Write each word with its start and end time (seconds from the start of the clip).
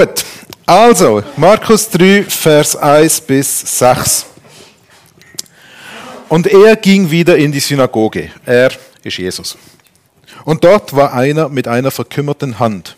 Gut, 0.00 0.24
also 0.64 1.22
Markus 1.36 1.90
3, 1.90 2.22
Vers 2.22 2.74
1 2.74 3.20
bis 3.20 3.78
6. 3.78 4.24
Und 6.30 6.46
er 6.46 6.74
ging 6.76 7.10
wieder 7.10 7.36
in 7.36 7.52
die 7.52 7.60
Synagoge. 7.60 8.30
Er 8.46 8.70
ist 9.02 9.18
Jesus. 9.18 9.58
Und 10.46 10.64
dort 10.64 10.96
war 10.96 11.12
einer 11.12 11.50
mit 11.50 11.68
einer 11.68 11.90
verkümmerten 11.90 12.58
Hand. 12.58 12.96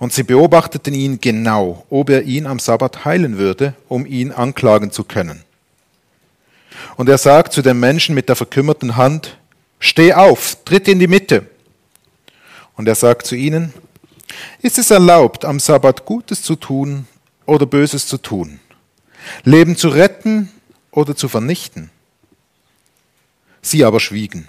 Und 0.00 0.12
sie 0.12 0.24
beobachteten 0.24 0.92
ihn 0.92 1.20
genau, 1.20 1.86
ob 1.88 2.10
er 2.10 2.24
ihn 2.24 2.48
am 2.48 2.58
Sabbat 2.58 3.04
heilen 3.04 3.38
würde, 3.38 3.74
um 3.86 4.06
ihn 4.06 4.32
anklagen 4.32 4.90
zu 4.90 5.04
können. 5.04 5.44
Und 6.96 7.08
er 7.08 7.18
sagt 7.18 7.52
zu 7.52 7.62
dem 7.62 7.78
Menschen 7.78 8.16
mit 8.16 8.28
der 8.28 8.34
verkümmerten 8.34 8.96
Hand, 8.96 9.36
Steh 9.78 10.14
auf, 10.14 10.56
tritt 10.64 10.88
in 10.88 10.98
die 10.98 11.06
Mitte. 11.06 11.46
Und 12.74 12.88
er 12.88 12.96
sagt 12.96 13.28
zu 13.28 13.36
ihnen, 13.36 13.72
ist 14.62 14.78
es 14.78 14.90
erlaubt, 14.90 15.44
am 15.44 15.60
Sabbat 15.60 16.04
Gutes 16.04 16.42
zu 16.42 16.56
tun 16.56 17.06
oder 17.46 17.66
Böses 17.66 18.06
zu 18.06 18.18
tun? 18.18 18.60
Leben 19.44 19.76
zu 19.76 19.88
retten 19.88 20.50
oder 20.90 21.16
zu 21.16 21.28
vernichten? 21.28 21.90
Sie 23.62 23.84
aber 23.84 24.00
schwiegen. 24.00 24.48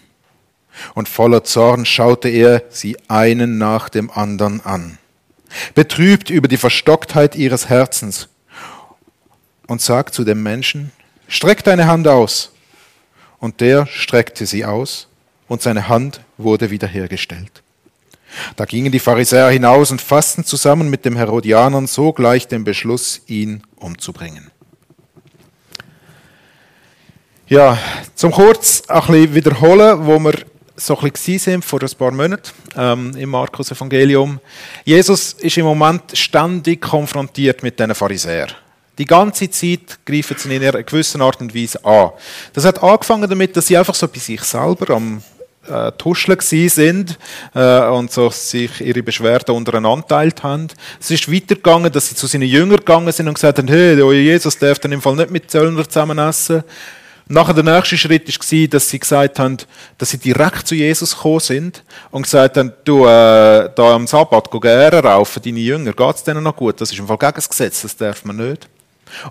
Und 0.93 1.09
voller 1.09 1.43
Zorn 1.43 1.85
schaute 1.85 2.29
er 2.29 2.63
sie 2.69 2.97
einen 3.07 3.57
nach 3.57 3.89
dem 3.89 4.11
anderen 4.11 4.61
an, 4.63 4.99
betrübt 5.73 6.29
über 6.29 6.47
die 6.47 6.57
Verstocktheit 6.57 7.35
ihres 7.35 7.69
Herzens, 7.69 8.29
und 9.67 9.81
sagt 9.81 10.13
zu 10.13 10.23
dem 10.23 10.43
Menschen, 10.43 10.91
Streck 11.27 11.63
deine 11.63 11.87
Hand 11.87 12.07
aus. 12.07 12.51
Und 13.39 13.59
der 13.59 13.85
streckte 13.85 14.45
sie 14.45 14.65
aus, 14.65 15.07
und 15.47 15.61
seine 15.61 15.89
Hand 15.89 16.21
wurde 16.37 16.71
wiederhergestellt. 16.71 17.63
Da 18.55 18.65
gingen 18.65 18.91
die 18.91 18.99
Pharisäer 18.99 19.49
hinaus 19.49 19.91
und 19.91 20.01
fassten 20.01 20.43
zusammen 20.43 20.89
mit 20.89 21.05
dem 21.05 21.15
Herodianern 21.15 21.87
sogleich 21.87 22.47
den 22.47 22.63
Beschluss, 22.63 23.21
ihn 23.27 23.63
umzubringen. 23.75 24.51
Ja, 27.47 27.77
zum 28.13 28.31
kurz 28.31 28.83
ein 28.87 28.99
bisschen 28.99 29.35
wiederholen, 29.35 30.05
wo 30.05 30.19
wir 30.19 30.33
so 30.75 30.97
ein 30.99 31.11
bisschen 31.11 31.39
sind 31.39 31.65
vor 31.65 31.81
ein 31.81 31.89
paar 31.97 32.11
Monaten 32.11 32.51
ähm, 32.75 33.15
im 33.17 33.29
Markus 33.29 33.71
Evangelium. 33.71 34.39
Jesus 34.85 35.33
ist 35.33 35.57
im 35.57 35.65
Moment 35.65 36.15
ständig 36.15 36.81
konfrontiert 36.81 37.63
mit 37.63 37.79
den 37.79 37.95
Pharisäern. 37.95 38.51
Die 38.97 39.05
ganze 39.05 39.49
Zeit 39.49 39.99
greifen 40.05 40.37
sie 40.37 40.55
in 40.55 40.63
einer 40.63 40.83
gewissen 40.83 41.21
Art 41.21 41.39
und 41.39 41.53
Weise 41.53 41.83
an. 41.85 42.11
Das 42.53 42.65
hat 42.65 42.81
angefangen 42.81 43.29
damit, 43.29 43.55
dass 43.55 43.67
sie 43.67 43.77
einfach 43.77 43.95
so 43.95 44.07
bei 44.07 44.19
sich 44.19 44.41
selber 44.41 44.95
am 44.95 45.21
äh, 45.69 45.91
Tuscheln 45.97 46.39
sind 46.39 47.17
äh, 47.53 47.87
und 47.87 48.11
so 48.11 48.29
sich 48.29 48.81
ihre 48.81 49.03
Beschwerden 49.03 49.55
untereinander 49.55 50.07
teilt 50.07 50.43
haben. 50.43 50.67
Es 50.99 51.11
ist 51.11 51.31
weitergegangen, 51.31 51.91
dass 51.91 52.09
sie 52.09 52.15
zu 52.15 52.27
seinen 52.27 52.47
Jüngern 52.47 52.77
gegangen 52.77 53.11
sind 53.11 53.27
und 53.27 53.35
gesagt 53.35 53.57
haben, 53.57 53.67
hey, 53.67 54.01
euer 54.01 54.13
Jesus 54.13 54.57
darf 54.57 54.79
dann 54.79 54.91
im 54.91 55.01
Fall 55.01 55.15
nicht 55.15 55.31
mit 55.31 55.49
Zöllner 55.51 55.87
zusammen 55.87 56.17
essen. 56.17 56.63
Nachher 57.29 57.53
der 57.53 57.63
nächste 57.63 57.97
Schritt 57.97 58.27
war, 58.27 58.67
dass 58.67 58.89
sie 58.89 58.99
gesagt 58.99 59.39
haben, 59.39 59.57
dass 59.97 60.11
sie 60.11 60.17
direkt 60.17 60.65
zu 60.65 60.75
Jesus 60.75 61.13
gekommen 61.13 61.41
sind 61.41 61.83
und 62.09 62.21
gesagt 62.21 62.55
haben, 62.55 62.71
du, 62.85 63.05
äh, 63.05 63.69
da 63.75 63.93
am 63.93 64.07
Sabbat 64.07 64.49
gehen 64.49 64.93
raufen, 64.93 65.41
deine 65.43 65.59
Jünger, 65.59 65.91
geht 65.91 66.15
es 66.15 66.23
denen 66.23 66.43
noch 66.43 66.55
gut? 66.55 66.79
Das 66.79 66.91
ist 66.91 66.99
im 66.99 67.07
Fall 67.07 67.17
gegen 67.17 67.33
das 67.35 67.49
Gesetz, 67.49 67.81
das 67.81 67.97
darf 67.97 68.23
man 68.23 68.37
nicht. 68.37 68.69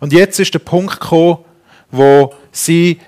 Und 0.01 0.13
jetzt 0.13 0.39
ist 0.39 0.53
der 0.53 0.59
Punkt 0.59 1.01
gekommen, 1.01 1.39
wo 1.91 2.35
sie 2.53 3.01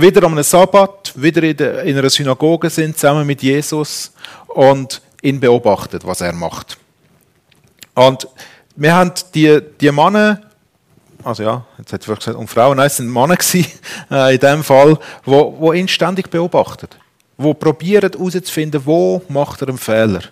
wieder 0.00 0.22
am 0.24 0.42
Sabbat, 0.42 1.12
wieder 1.16 1.42
in, 1.42 1.96
einer 1.98 2.10
Synagoge 2.10 2.70
sind, 2.70 2.96
zusammen 2.96 3.26
mit 3.26 3.42
Jesus 3.42 4.12
und 4.48 5.00
ihn 5.22 5.40
beobachtet, 5.40 6.06
was 6.06 6.20
er 6.20 6.32
macht. 6.32 6.78
Und 7.94 8.28
wir 8.76 8.94
haben 8.94 9.12
die, 9.34 9.60
die 9.80 9.90
Männer, 9.90 10.42
also 11.24 11.42
ja, 11.42 11.64
jetzt 11.78 11.92
hat 11.92 12.06
ich 12.06 12.14
gesagt, 12.14 12.36
um 12.36 12.46
Frauen, 12.46 12.76
nein, 12.76 12.86
es 12.86 12.96
sind 12.96 13.12
Männer 13.12 13.36
äh, 14.10 14.34
in 14.34 14.40
dem 14.40 14.62
Fall, 14.62 14.98
wo, 15.24 15.56
wo 15.58 15.72
ihn 15.72 15.88
ständig 15.88 16.30
beobachtet, 16.30 16.96
wo 17.36 17.54
probieren 17.54 18.10
herauszufinden, 18.12 18.82
wo 18.84 19.22
macht 19.28 19.62
er 19.62 19.68
einen 19.68 19.78
Fehler. 19.78 20.22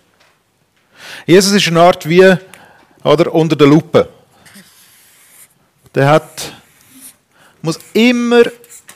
Jesus 1.27 1.53
ist 1.53 1.69
eine 1.69 1.81
Art 1.81 2.09
wie 2.09 2.35
oder, 3.03 3.35
unter 3.35 3.57
der 3.57 3.67
Lupe 3.67 4.09
der 5.95 6.09
hat, 6.09 6.53
muss 7.63 7.79
immer 7.93 8.43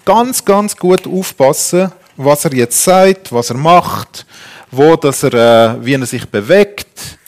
ganz, 0.08 0.42
ganz 0.42 0.74
gut 0.74 1.06
aufpassen, 1.06 1.92
was 2.16 2.42
er 2.46 2.54
jetzt 2.54 2.82
sagt, 2.82 3.30
was 3.30 3.50
er 3.50 3.58
macht, 3.58 4.24
wo 4.70 4.96
dass 4.96 5.22
er, 5.22 5.34
äh, 5.34 5.84
wie 5.84 5.92
er 5.92 6.06
sich 6.06 6.26
bewegt, 6.26 7.18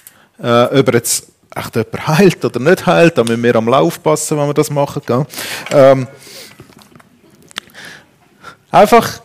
äh, 0.42 0.64
ob 0.80 0.88
er 0.88 0.94
jetzt 0.94 1.26
echt 1.54 1.76
jemand 1.76 2.08
heilt 2.08 2.42
oder 2.42 2.58
nicht 2.58 2.86
heilt, 2.86 3.18
da 3.18 3.22
müssen 3.22 3.42
wir 3.42 3.54
am 3.54 3.68
Lauf 3.68 4.02
passen, 4.02 4.38
wenn 4.38 4.46
wir 4.46 4.54
das 4.54 4.70
machen. 4.70 5.26
Ähm, 5.70 6.08
einfach, 8.70 9.20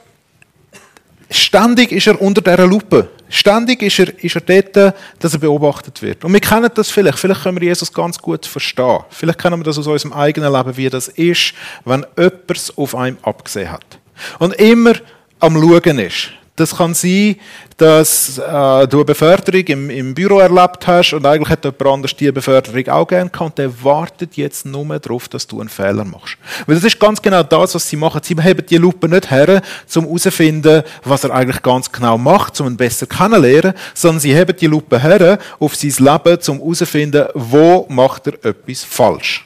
ständig 1.32 1.94
ist 1.94 2.08
er 2.08 2.22
unter 2.22 2.42
dieser 2.42 2.68
Lupe. 2.68 3.08
Ständig 3.36 3.82
ist 3.82 4.00
er, 4.00 4.24
ist 4.24 4.34
er 4.34 4.62
dort, 4.62 4.96
dass 5.20 5.34
er 5.34 5.40
beobachtet 5.40 6.02
wird. 6.02 6.24
Und 6.24 6.32
wir 6.32 6.40
kennen 6.40 6.70
das 6.74 6.90
vielleicht. 6.90 7.20
Vielleicht 7.20 7.44
können 7.44 7.60
wir 7.60 7.68
Jesus 7.68 7.92
ganz 7.92 8.18
gut 8.18 8.46
verstehen. 8.46 9.00
Vielleicht 9.10 9.40
kennen 9.40 9.60
wir 9.60 9.66
das 9.66 9.78
aus 9.78 9.88
unserem 9.88 10.14
eigenen 10.14 10.54
Leben, 10.54 10.78
wie 10.78 10.90
das 10.90 11.10
ist, 11.10 11.54
wenn 11.84 12.06
jemand 12.18 12.52
es 12.52 12.78
auf 12.78 12.96
einem 12.96 13.18
abgesehen 13.24 13.74
hat. 13.74 14.00
Und 14.40 14.54
immer 14.54 14.94
am 15.42 15.62
Schauen 15.62 16.00
ist. 16.00 16.30
Das 16.56 16.78
kann 16.78 16.94
sein, 16.94 17.36
dass 17.76 18.38
äh, 18.38 18.88
du 18.88 18.98
eine 18.98 19.06
Beförderung 19.06 19.64
im, 19.66 19.90
im, 19.90 20.16
Büro 20.16 20.40
erlebt 20.40 20.88
hast 20.88 21.12
und 21.12 21.26
eigentlich 21.26 21.50
hat 21.50 21.66
jemand 21.66 21.86
anders 21.86 22.16
diese 22.16 22.32
Beförderung 22.32 22.88
auch 22.88 23.06
gerne 23.06 23.30
gehabt 23.30 23.58
der 23.58 23.84
wartet 23.84 24.38
jetzt 24.38 24.66
nur 24.66 24.98
darauf, 24.98 25.28
dass 25.28 25.46
du 25.46 25.60
einen 25.60 25.68
Fehler 25.68 26.06
machst. 26.06 26.38
Weil 26.66 26.76
das 26.76 26.86
ist 26.86 26.98
ganz 26.98 27.22
genau 27.22 27.44
das, 27.44 27.76
was 27.76 27.90
sie 27.90 27.98
machen. 27.98 28.22
Sie 28.24 28.42
heben 28.42 28.66
die 28.66 28.78
Lupe 28.78 29.10
nicht 29.10 29.30
her, 29.30 29.62
um 29.96 30.06
herauszufinden, 30.06 30.84
was 31.04 31.26
er 31.26 31.32
eigentlich 31.32 31.62
ganz 31.62 31.92
genau 31.92 32.18
macht, 32.18 32.60
um 32.62 32.68
ihn 32.68 32.78
besser 32.78 33.06
kennenzulernen, 33.06 33.74
sondern 33.94 34.22
sie 34.22 34.34
heben 34.34 34.56
die 34.56 34.68
Lupe 34.68 35.02
her 35.02 35.38
auf 35.60 35.76
sein 35.76 35.94
Leben, 35.98 36.40
um 36.48 36.60
herauszufinden, 36.60 37.26
wo 37.34 37.86
macht 37.90 38.28
er 38.28 38.46
etwas 38.46 38.86
falsch. 38.86 39.45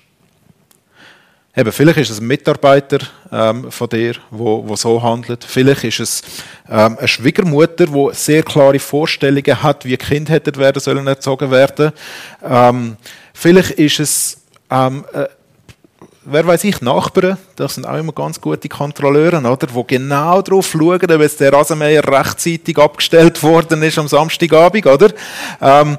Eben, 1.55 1.71
vielleicht 1.71 1.97
ist 1.97 2.11
es 2.11 2.19
ein 2.19 2.27
Mitarbeiter 2.27 2.99
ähm, 3.31 3.71
von 3.71 3.89
dir, 3.89 4.15
wo, 4.29 4.67
wo 4.67 4.75
so 4.75 5.01
handelt. 5.01 5.43
Vielleicht 5.43 5.83
ist 5.83 5.99
es 5.99 6.21
ähm, 6.69 6.97
eine 6.97 7.07
Schwiegermutter, 7.07 7.87
die 7.87 8.09
sehr 8.13 8.43
klare 8.43 8.79
Vorstellungen 8.79 9.63
hat, 9.63 9.83
wie 9.83 9.97
Kinder 9.97 10.33
hätten 10.33 10.55
werden 10.57 10.79
sollen 10.79 11.07
erzogen 11.07 11.49
werden. 11.49 11.91
Ähm, 12.43 12.97
vielleicht 13.33 13.71
ist 13.71 13.99
es 13.99 14.41
ähm, 14.69 15.03
äh, 15.13 15.25
wer 16.31 16.45
weiß 16.45 16.63
ich, 16.65 16.81
Nachbarn, 16.81 17.37
das 17.55 17.75
sind 17.75 17.85
auch 17.85 17.97
immer 17.97 18.11
ganz 18.11 18.39
gute 18.39 18.69
Kontrolleure, 18.69 19.39
oder, 19.39 19.67
die 19.67 19.87
genau 19.87 20.41
darauf 20.41 20.71
schauen, 20.71 21.11
ob 21.11 21.21
jetzt 21.21 21.39
der 21.39 21.53
Rasenmäher 21.53 22.07
rechtzeitig 22.07 22.77
abgestellt 22.77 23.41
worden 23.41 23.81
ist 23.83 23.97
am 23.97 24.07
Samstagabend, 24.07 24.85
oder? 24.85 25.11
Ähm, 25.61 25.97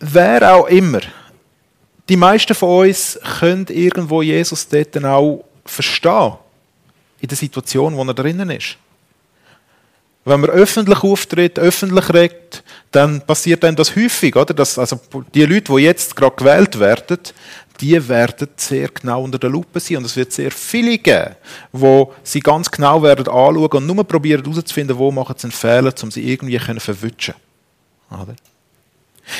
wer 0.00 0.54
auch 0.54 0.66
immer, 0.66 1.00
die 2.08 2.16
meisten 2.16 2.54
von 2.54 2.88
uns 2.88 3.18
können 3.40 3.66
irgendwo 3.68 4.22
Jesus 4.22 4.68
dort 4.68 5.02
auch 5.04 5.44
verstehen. 5.64 6.34
In 7.20 7.28
der 7.28 7.36
Situation, 7.36 7.96
wo 7.96 8.04
er 8.04 8.14
drinnen 8.14 8.50
ist. 8.50 8.76
Wenn 10.26 10.40
man 10.40 10.50
öffentlich 10.50 11.02
auftritt, 11.02 11.58
öffentlich 11.58 12.08
redet, 12.12 12.62
dann 12.90 13.20
passiert 13.20 13.62
dann 13.62 13.76
das 13.76 13.94
häufig, 13.94 14.34
oder? 14.36 14.54
Dass, 14.54 14.78
also 14.78 15.00
die 15.34 15.44
Leute, 15.44 15.72
die 15.72 15.82
jetzt 15.82 16.16
gerade 16.16 16.36
gewählt 16.36 16.78
werden, 16.78 17.18
die 17.80 18.08
werden 18.08 18.48
sehr 18.56 18.88
genau 18.88 19.22
unter 19.22 19.38
der 19.38 19.50
Lupe 19.50 19.80
sein 19.80 19.98
und 19.98 20.06
es 20.06 20.16
wird 20.16 20.32
sehr 20.32 20.50
viele 20.50 20.98
geben, 20.98 21.34
wo 21.72 22.14
sie 22.22 22.40
ganz 22.40 22.70
genau 22.70 23.02
werden 23.02 23.26
anschauen 23.26 23.68
und 23.68 23.86
nur 23.86 24.04
probieren 24.04 24.44
herauszufinden, 24.44 24.96
wo 24.96 25.10
machen 25.10 25.34
sie 25.36 25.44
einen 25.44 25.52
Fehler, 25.52 25.92
um 26.02 26.10
sie 26.10 26.32
irgendwie 26.32 26.58
zu 26.58 26.80
verwutschen. 26.80 27.34
Oder? 28.10 28.34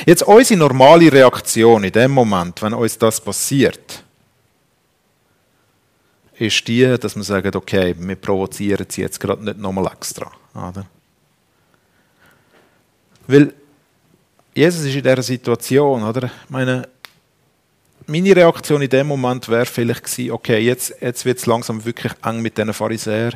Jetzt 0.06 0.22
unsere 0.22 0.58
normale 0.58 1.12
Reaktion 1.12 1.84
in 1.84 1.92
dem 1.92 2.10
Moment, 2.10 2.60
wenn 2.62 2.74
uns 2.74 2.98
das 2.98 3.20
passiert, 3.20 4.02
ist 6.36 6.66
die, 6.66 6.96
dass 6.98 7.14
wir 7.14 7.22
sagen, 7.22 7.54
okay, 7.54 7.94
wir 7.96 8.16
provozieren 8.16 8.86
sie 8.88 9.02
jetzt 9.02 9.20
gerade 9.20 9.44
nicht 9.44 9.58
nochmal 9.58 9.92
extra. 9.92 10.30
Oder? 10.54 10.86
Weil 13.26 13.54
Jesus 14.54 14.84
ist 14.84 14.94
in 14.94 15.02
dieser 15.02 15.22
Situation, 15.22 16.02
oder? 16.02 16.24
Ich 16.24 16.50
meine, 16.50 16.88
meine 18.06 18.36
Reaktion 18.36 18.82
in 18.82 18.90
dem 18.90 19.06
Moment 19.06 19.48
wäre 19.48 19.64
vielleicht 19.64 20.04
gewesen, 20.04 20.30
okay, 20.32 20.58
jetzt, 20.58 20.94
jetzt 21.00 21.24
wird 21.24 21.38
es 21.38 21.46
langsam 21.46 21.84
wirklich 21.84 22.12
eng 22.24 22.40
mit 22.40 22.58
diesen 22.58 22.72
Pharisäern. 22.74 23.34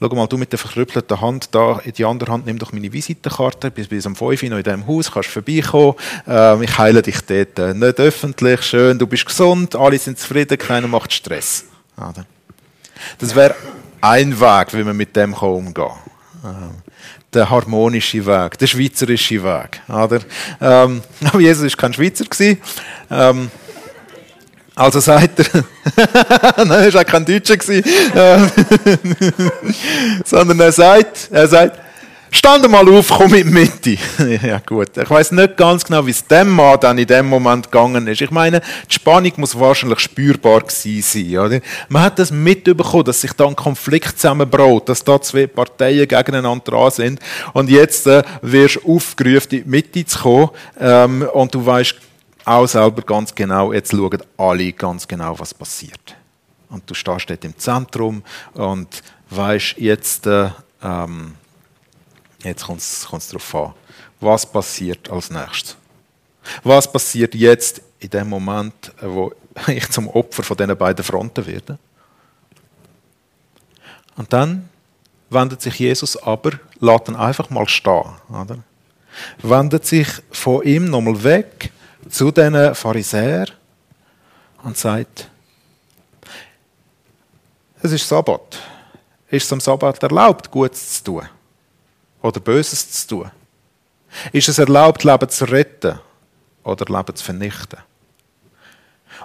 Schau 0.00 0.08
mal, 0.08 0.26
du 0.26 0.36
mit 0.36 0.50
der 0.50 0.58
verkrüppelten 0.58 1.20
Hand 1.20 1.54
da, 1.54 1.80
in 1.84 1.92
die 1.92 2.04
andere 2.04 2.32
Hand 2.32 2.46
nimm 2.46 2.58
doch 2.58 2.72
meine 2.72 2.92
Visitenkarte, 2.92 3.70
bis, 3.70 3.88
bis 3.88 4.06
um 4.06 4.16
5 4.16 4.42
Uhr 4.42 4.50
noch 4.50 4.58
in 4.58 4.64
diesem 4.64 4.86
Haus, 4.86 5.12
kannst 5.12 5.30
vorbeikommen, 5.30 5.94
äh, 6.26 6.64
ich 6.64 6.78
heile 6.78 7.02
dich 7.02 7.20
dort. 7.20 7.58
Äh, 7.58 7.74
nicht 7.74 8.00
öffentlich, 8.00 8.62
schön, 8.62 8.98
du 8.98 9.06
bist 9.06 9.26
gesund, 9.26 9.76
alle 9.76 9.98
sind 9.98 10.18
zufrieden, 10.18 10.58
keiner 10.58 10.88
macht 10.88 11.12
Stress. 11.12 11.64
Das 13.18 13.34
wäre 13.34 13.54
ein 14.00 14.40
Weg, 14.40 14.74
wie 14.74 14.84
man 14.84 14.96
mit 14.96 15.14
dem 15.14 15.34
umgehen 15.34 15.74
kann. 15.74 16.82
Der 17.32 17.50
harmonische 17.50 18.24
Weg, 18.24 18.58
der 18.58 18.66
schweizerische 18.66 19.42
Weg. 19.42 19.80
Oder? 19.88 20.20
Ähm, 20.60 21.02
aber 21.24 21.40
Jesus 21.40 21.72
war 21.72 21.76
kein 21.76 21.92
Schweizer. 21.92 22.24
Ähm, 23.10 23.50
also 24.78 25.00
sagt 25.00 25.40
er, 25.40 25.64
nein, 26.64 26.84
er 26.84 26.94
war 26.94 27.04
kein 27.04 27.24
Deutscher, 27.24 27.56
ähm, 27.68 28.50
sondern 30.24 30.60
er 30.60 30.72
sagt, 30.72 31.28
er 31.30 31.48
sagt, 31.48 31.78
Stand 32.30 32.68
mal 32.68 32.86
auf, 32.90 33.08
komm 33.08 33.34
in 33.34 33.46
die 33.46 33.52
Mitte. 33.52 33.96
ja 34.46 34.58
gut, 34.58 34.96
ich 34.96 35.08
weiß 35.08 35.32
nicht 35.32 35.56
ganz 35.56 35.84
genau, 35.84 36.06
wie 36.06 36.10
es 36.10 36.26
dem 36.26 36.50
Mann 36.50 36.78
dann 36.78 36.98
in 36.98 37.06
dem 37.06 37.26
Moment 37.26 37.70
gegangen 37.70 38.06
ist. 38.06 38.20
Ich 38.20 38.30
meine, 38.30 38.60
die 38.60 38.94
Spannung 38.94 39.32
muss 39.36 39.58
wahrscheinlich 39.58 40.00
spürbar 40.00 40.60
gewesen 40.60 41.02
sein. 41.02 41.38
Oder? 41.38 41.60
Man 41.88 42.02
hat 42.02 42.18
das 42.18 42.30
mitbekommen, 42.30 43.04
dass 43.04 43.22
sich 43.22 43.32
da 43.32 43.46
ein 43.46 43.56
Konflikt 43.56 44.18
zusammenbraut, 44.18 44.88
dass 44.90 45.02
da 45.02 45.20
zwei 45.20 45.46
Parteien 45.46 46.06
gegeneinander 46.06 46.64
dran 46.64 46.90
sind 46.90 47.20
und 47.54 47.70
jetzt 47.70 48.06
äh, 48.06 48.22
wirst 48.42 48.76
du 48.76 48.96
aufgerufen, 48.96 49.48
in 49.50 49.64
die 49.64 49.70
Mitte 49.70 50.04
zu 50.04 50.18
kommen 50.18 50.50
ähm, 50.78 51.26
und 51.32 51.54
du 51.54 51.64
weißt 51.64 51.94
auch 52.48 52.66
selber 52.66 53.02
ganz 53.02 53.34
genau, 53.34 53.72
jetzt 53.72 53.90
schauen 53.90 54.22
alle 54.36 54.72
ganz 54.72 55.06
genau, 55.06 55.38
was 55.38 55.52
passiert. 55.52 56.16
Und 56.70 56.88
du 56.88 56.94
stehst 56.94 57.30
dort 57.30 57.44
im 57.44 57.56
Zentrum 57.58 58.22
und 58.54 59.02
weißt 59.30 59.78
jetzt... 59.78 60.26
Äh, 60.26 60.50
ähm, 60.82 61.34
Jetzt 62.42 62.64
kommt 62.64 62.80
es 62.80 63.06
darauf 63.28 63.54
an, 63.54 63.74
was 64.20 64.46
passiert 64.46 65.10
als 65.10 65.30
nächstes. 65.30 65.76
Was 66.62 66.90
passiert 66.90 67.34
jetzt 67.34 67.82
in 67.98 68.10
dem 68.10 68.28
Moment, 68.28 68.92
wo 69.00 69.32
ich 69.66 69.88
zum 69.90 70.08
Opfer 70.08 70.42
von 70.42 70.56
diesen 70.56 70.76
beiden 70.76 71.04
Fronten 71.04 71.46
werde? 71.46 71.78
Und 74.16 74.32
dann 74.32 74.68
wendet 75.30 75.62
sich 75.62 75.78
Jesus 75.78 76.16
aber, 76.16 76.52
lässt 76.80 77.08
ihn 77.08 77.16
einfach 77.16 77.50
mal 77.50 77.68
stehen. 77.68 78.14
Oder? 78.28 78.58
Wendet 79.42 79.84
sich 79.84 80.08
von 80.30 80.62
ihm 80.62 80.90
nochmal 80.90 81.22
weg 81.24 81.72
zu 82.08 82.30
diesen 82.30 82.74
Pharisäern 82.74 83.50
und 84.62 84.76
sagt, 84.76 85.28
es 87.82 87.92
ist 87.92 88.08
Sabbat. 88.08 88.58
Ist 89.30 89.44
es 89.44 89.52
am 89.52 89.60
Sabbat 89.60 90.02
erlaubt, 90.02 90.50
Gutes 90.50 91.02
zu 91.02 91.04
tun? 91.04 91.28
oder 92.22 92.40
Böses 92.40 92.90
zu 92.90 93.08
tun? 93.08 93.30
Ist 94.32 94.48
es 94.48 94.58
erlaubt, 94.58 95.04
Leben 95.04 95.28
zu 95.28 95.44
retten 95.44 95.98
oder 96.64 96.84
Leben 96.88 97.14
zu 97.14 97.24
vernichten? 97.24 97.78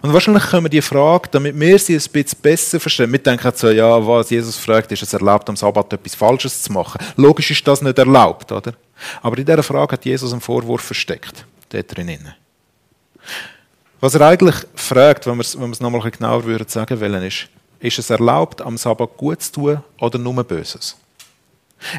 Und 0.01 0.11
wahrscheinlich 0.11 0.43
können 0.43 0.65
wir 0.65 0.69
die 0.69 0.81
Frage, 0.81 1.29
damit 1.31 1.57
wir 1.57 1.79
sie 1.79 1.93
ein 1.93 2.11
bisschen 2.11 2.39
besser 2.41 2.79
verstehen, 2.79 3.11
wir 3.11 3.19
denken 3.19 3.51
so, 3.55 3.69
ja, 3.69 4.05
was 4.05 4.29
Jesus 4.29 4.57
fragt, 4.57 4.91
ist 4.91 5.03
es 5.03 5.13
erlaubt, 5.13 5.47
am 5.49 5.55
Sabbat 5.55 5.93
etwas 5.93 6.15
Falsches 6.15 6.63
zu 6.63 6.73
machen? 6.73 6.99
Logisch 7.15 7.51
ist 7.51 7.65
das 7.67 7.81
nicht 7.81 7.97
erlaubt, 7.97 8.51
oder? 8.51 8.73
Aber 9.21 9.37
in 9.37 9.45
dieser 9.45 9.63
Frage 9.63 9.93
hat 9.93 10.05
Jesus 10.05 10.31
einen 10.31 10.41
Vorwurf 10.41 10.81
versteckt, 10.81 11.45
dort 11.69 11.95
drinnen. 11.95 12.33
Was 13.99 14.15
er 14.15 14.21
eigentlich 14.27 14.55
fragt, 14.75 15.25
wenn 15.25 15.35
wir 15.35 15.41
es, 15.41 15.55
wenn 15.55 15.67
wir 15.67 15.71
es 15.71 15.79
nochmal 15.79 16.11
genauer 16.11 16.43
würden 16.43 16.67
sagen 16.67 16.99
wollen, 16.99 17.23
ist, 17.23 17.47
ist 17.79 17.99
es 17.99 18.09
erlaubt, 18.09 18.61
am 18.61 18.77
Sabbat 18.77 19.15
gut 19.17 19.41
zu 19.41 19.51
tun 19.51 19.83
oder 19.99 20.17
nur 20.17 20.43
Böses? 20.43 20.97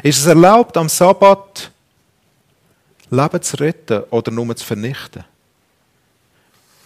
Ist 0.03 0.19
es 0.19 0.25
erlaubt, 0.25 0.77
am 0.77 0.89
Sabbat 0.89 1.71
Leben 3.09 3.41
zu 3.41 3.57
retten 3.57 4.03
oder 4.09 4.31
nur 4.31 4.55
zu 4.55 4.65
vernichten? 4.65 5.23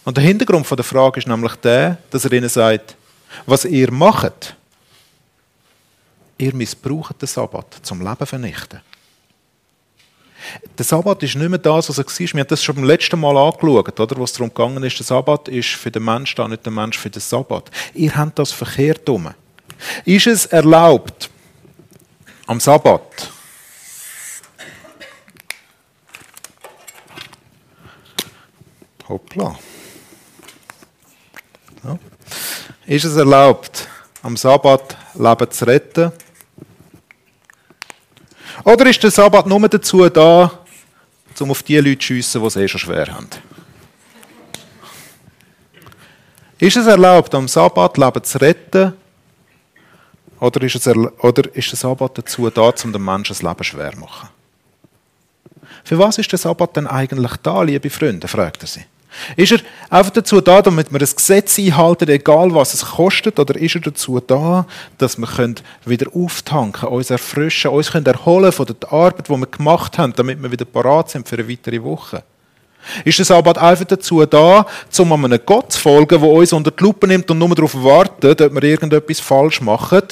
Und 0.04 0.16
der 0.16 0.24
Hintergrund 0.24 0.70
der 0.70 0.84
Frage 0.84 1.20
ist 1.20 1.28
nämlich 1.28 1.54
der, 1.56 1.98
dass 2.10 2.24
er 2.24 2.32
ihnen 2.32 2.48
sagt, 2.48 2.96
was 3.46 3.64
ihr 3.64 3.90
macht, 3.90 4.56
ihr 6.38 6.54
missbraucht 6.54 7.20
den 7.20 7.26
Sabbat 7.28 7.80
zum 7.82 8.00
Leben 8.00 8.26
vernichten. 8.26 8.80
Der 10.78 10.84
Sabbat 10.84 11.22
ist 11.22 11.36
nicht 11.36 11.48
mehr 11.48 11.58
das, 11.58 11.88
was 11.88 11.98
er 11.98 12.04
war. 12.04 12.18
Wir 12.18 12.40
haben 12.40 12.48
das 12.48 12.62
schon 12.62 12.74
beim 12.76 12.84
letzten 12.84 13.20
Mal 13.20 13.36
angeschaut, 13.36 14.00
oder? 14.00 14.20
was 14.20 14.32
darum 14.32 14.48
gegangen 14.48 14.82
ist. 14.82 14.98
Der 14.98 15.06
Sabbat 15.06 15.48
ist 15.48 15.68
für 15.70 15.90
den 15.90 16.04
Menschen 16.04 16.36
da, 16.36 16.48
nicht 16.48 16.64
der 16.64 16.72
Mensch 16.72 16.98
für 16.98 17.10
den 17.10 17.20
Sabbat. 17.20 17.70
Ihr 17.94 18.14
habt 18.14 18.38
das 18.38 18.52
verkehrt 18.52 19.08
um. 19.08 19.30
Ist 20.04 20.26
es 20.26 20.46
erlaubt, 20.46 21.30
am 22.46 22.60
Sabbat. 22.60 23.30
Hoppla. 29.08 29.58
Ja. 31.84 31.98
Ist 32.86 33.04
es 33.04 33.16
erlaubt, 33.16 33.88
am 34.22 34.36
Sabbat 34.36 34.96
Leben 35.14 35.50
zu 35.50 35.66
retten? 35.66 36.12
Oder 38.64 38.86
ist 38.86 39.02
der 39.02 39.10
Sabbat 39.10 39.46
nur 39.46 39.68
dazu 39.68 40.08
da, 40.08 40.50
um 41.38 41.50
auf 41.50 41.62
die 41.62 41.76
Leute 41.76 41.98
zu 41.98 42.06
schiessen, 42.06 42.40
die 42.40 42.46
es 42.46 42.56
eh 42.56 42.68
schon 42.68 42.80
schwer 42.80 43.06
haben? 43.06 43.28
Ist 46.58 46.76
es 46.76 46.86
erlaubt, 46.86 47.34
am 47.34 47.48
Sabbat 47.48 47.96
Leben 47.96 48.22
zu 48.22 48.38
retten? 48.38 48.92
Oder 50.40 50.62
ist, 50.62 50.74
es, 50.74 50.86
oder 50.86 51.54
ist 51.54 51.70
der 51.70 51.78
Sabbat 51.78 52.18
dazu 52.18 52.50
da, 52.50 52.72
um 52.84 52.92
dem 52.92 53.04
Menschen 53.04 53.32
das 53.32 53.42
Leben 53.42 53.64
schwer 53.64 53.92
zu 53.92 54.00
machen? 54.00 54.28
Für 55.84 55.98
was 55.98 56.18
ist 56.18 56.30
der 56.30 56.38
Sabbat 56.38 56.76
denn 56.76 56.86
eigentlich 56.86 57.36
da, 57.42 57.62
liebe 57.62 57.88
Freunde? 57.88 58.28
fragt 58.28 58.62
er 58.62 58.66
sie. 58.66 58.84
Ist 59.36 59.52
er 59.52 59.60
einfach 59.88 60.12
dazu 60.12 60.40
da, 60.40 60.62
damit 60.62 60.92
wir 60.92 60.98
das 60.98 61.14
Gesetz 61.14 61.58
einhalten, 61.58 62.08
egal 62.08 62.54
was 62.54 62.74
es 62.74 62.84
kostet, 62.84 63.38
oder 63.38 63.56
ist 63.56 63.74
er 63.74 63.80
dazu 63.80 64.20
da, 64.20 64.66
dass 64.98 65.18
wir 65.18 65.54
wieder 65.84 66.06
auftanken, 66.14 66.88
uns 66.88 67.10
erfrischen, 67.10 67.70
uns 67.70 67.94
erholen 67.94 68.52
von 68.52 68.66
der 68.66 68.92
Arbeit, 68.92 69.28
die 69.28 69.32
wir 69.32 69.46
gemacht 69.46 69.98
haben, 69.98 70.12
damit 70.14 70.42
wir 70.42 70.50
wieder 70.50 70.64
parat 70.64 71.10
sind 71.10 71.28
für 71.28 71.36
eine 71.36 71.48
weitere 71.48 71.82
Woche? 71.82 72.22
Ist 73.04 73.18
der 73.18 73.26
Sabbat 73.26 73.58
einfach 73.58 73.84
dazu 73.84 74.24
da, 74.24 74.66
um 74.98 75.12
einem 75.12 75.38
Gott 75.44 75.72
zu 75.72 75.80
folgen, 75.80 76.20
der 76.20 76.30
uns 76.30 76.52
unter 76.52 76.70
die 76.70 76.82
Lupe 76.82 77.06
nimmt 77.06 77.30
und 77.30 77.38
nur 77.38 77.54
darauf 77.54 77.74
wartet, 77.74 78.40
ob 78.40 78.54
wir 78.54 78.62
irgendetwas 78.62 79.20
falsch 79.20 79.60
machen, 79.60 80.02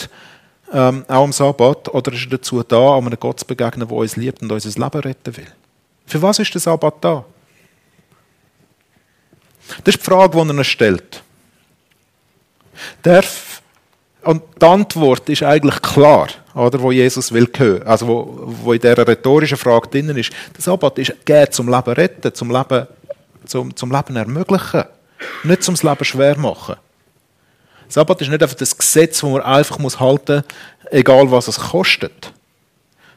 ähm, 0.73 1.05
auch 1.09 1.25
am 1.25 1.33
Sabbat? 1.33 1.89
Oder 1.95 2.13
ist 2.13 2.25
er 2.25 2.31
dazu 2.31 2.63
da, 2.63 2.97
einem 2.97 3.19
Gott 3.19 3.41
zu 3.41 3.47
begegnen, 3.47 3.89
der 3.89 3.97
uns 3.97 4.17
liebt 4.17 4.43
und 4.43 4.53
unser 4.53 4.69
Leben 4.69 5.01
retten 5.01 5.37
will? 5.37 5.47
Für 6.07 6.21
was 6.21 6.39
ist 6.39 6.53
der 6.53 6.61
Sabbat 6.61 6.95
da? 7.01 7.25
Das 9.85 9.95
ist 9.95 10.01
die 10.01 10.11
Frage, 10.11 10.45
die 10.45 10.57
er 10.57 10.65
stellt. 10.65 11.23
Darf, 13.03 13.63
und 14.23 14.43
die 14.61 14.67
Antwort 14.67 15.29
ist 15.29 15.43
eigentlich 15.43 15.81
klar 15.81 16.29
oder, 16.55 16.81
wo 16.83 16.91
Jesus 16.91 17.33
will 17.33 17.49
hören, 17.57 17.83
also 17.85 18.07
wo, 18.09 18.43
wo 18.63 18.73
in 18.73 18.81
dieser 18.81 19.07
rhetorischen 19.07 19.57
Frage 19.57 19.89
drin 19.89 20.09
ist. 20.11 20.33
Der 20.57 20.63
Sabbat 20.63 20.99
ist 20.99 21.15
geht 21.25 21.55
zum 21.55 21.69
Leben 21.69 21.93
retten, 21.93 22.35
zum 22.35 22.51
Leben, 22.51 22.87
zum, 23.47 23.75
zum 23.75 23.93
Leben 23.93 24.17
ermöglichen, 24.17 24.85
nicht 25.45 25.63
zum 25.63 25.77
Leben 25.81 26.05
schwer 26.05 26.37
machen. 26.37 26.77
Sabbat 27.89 28.21
ist 28.21 28.29
nicht 28.29 28.43
einfach 28.43 28.57
das 28.57 28.77
Gesetz, 28.77 29.21
das 29.21 29.31
man 29.31 29.41
einfach 29.41 29.79
halten 30.01 30.37
muss, 30.37 30.45
egal 30.91 31.31
was 31.31 31.49
es 31.49 31.59
kostet, 31.59 32.33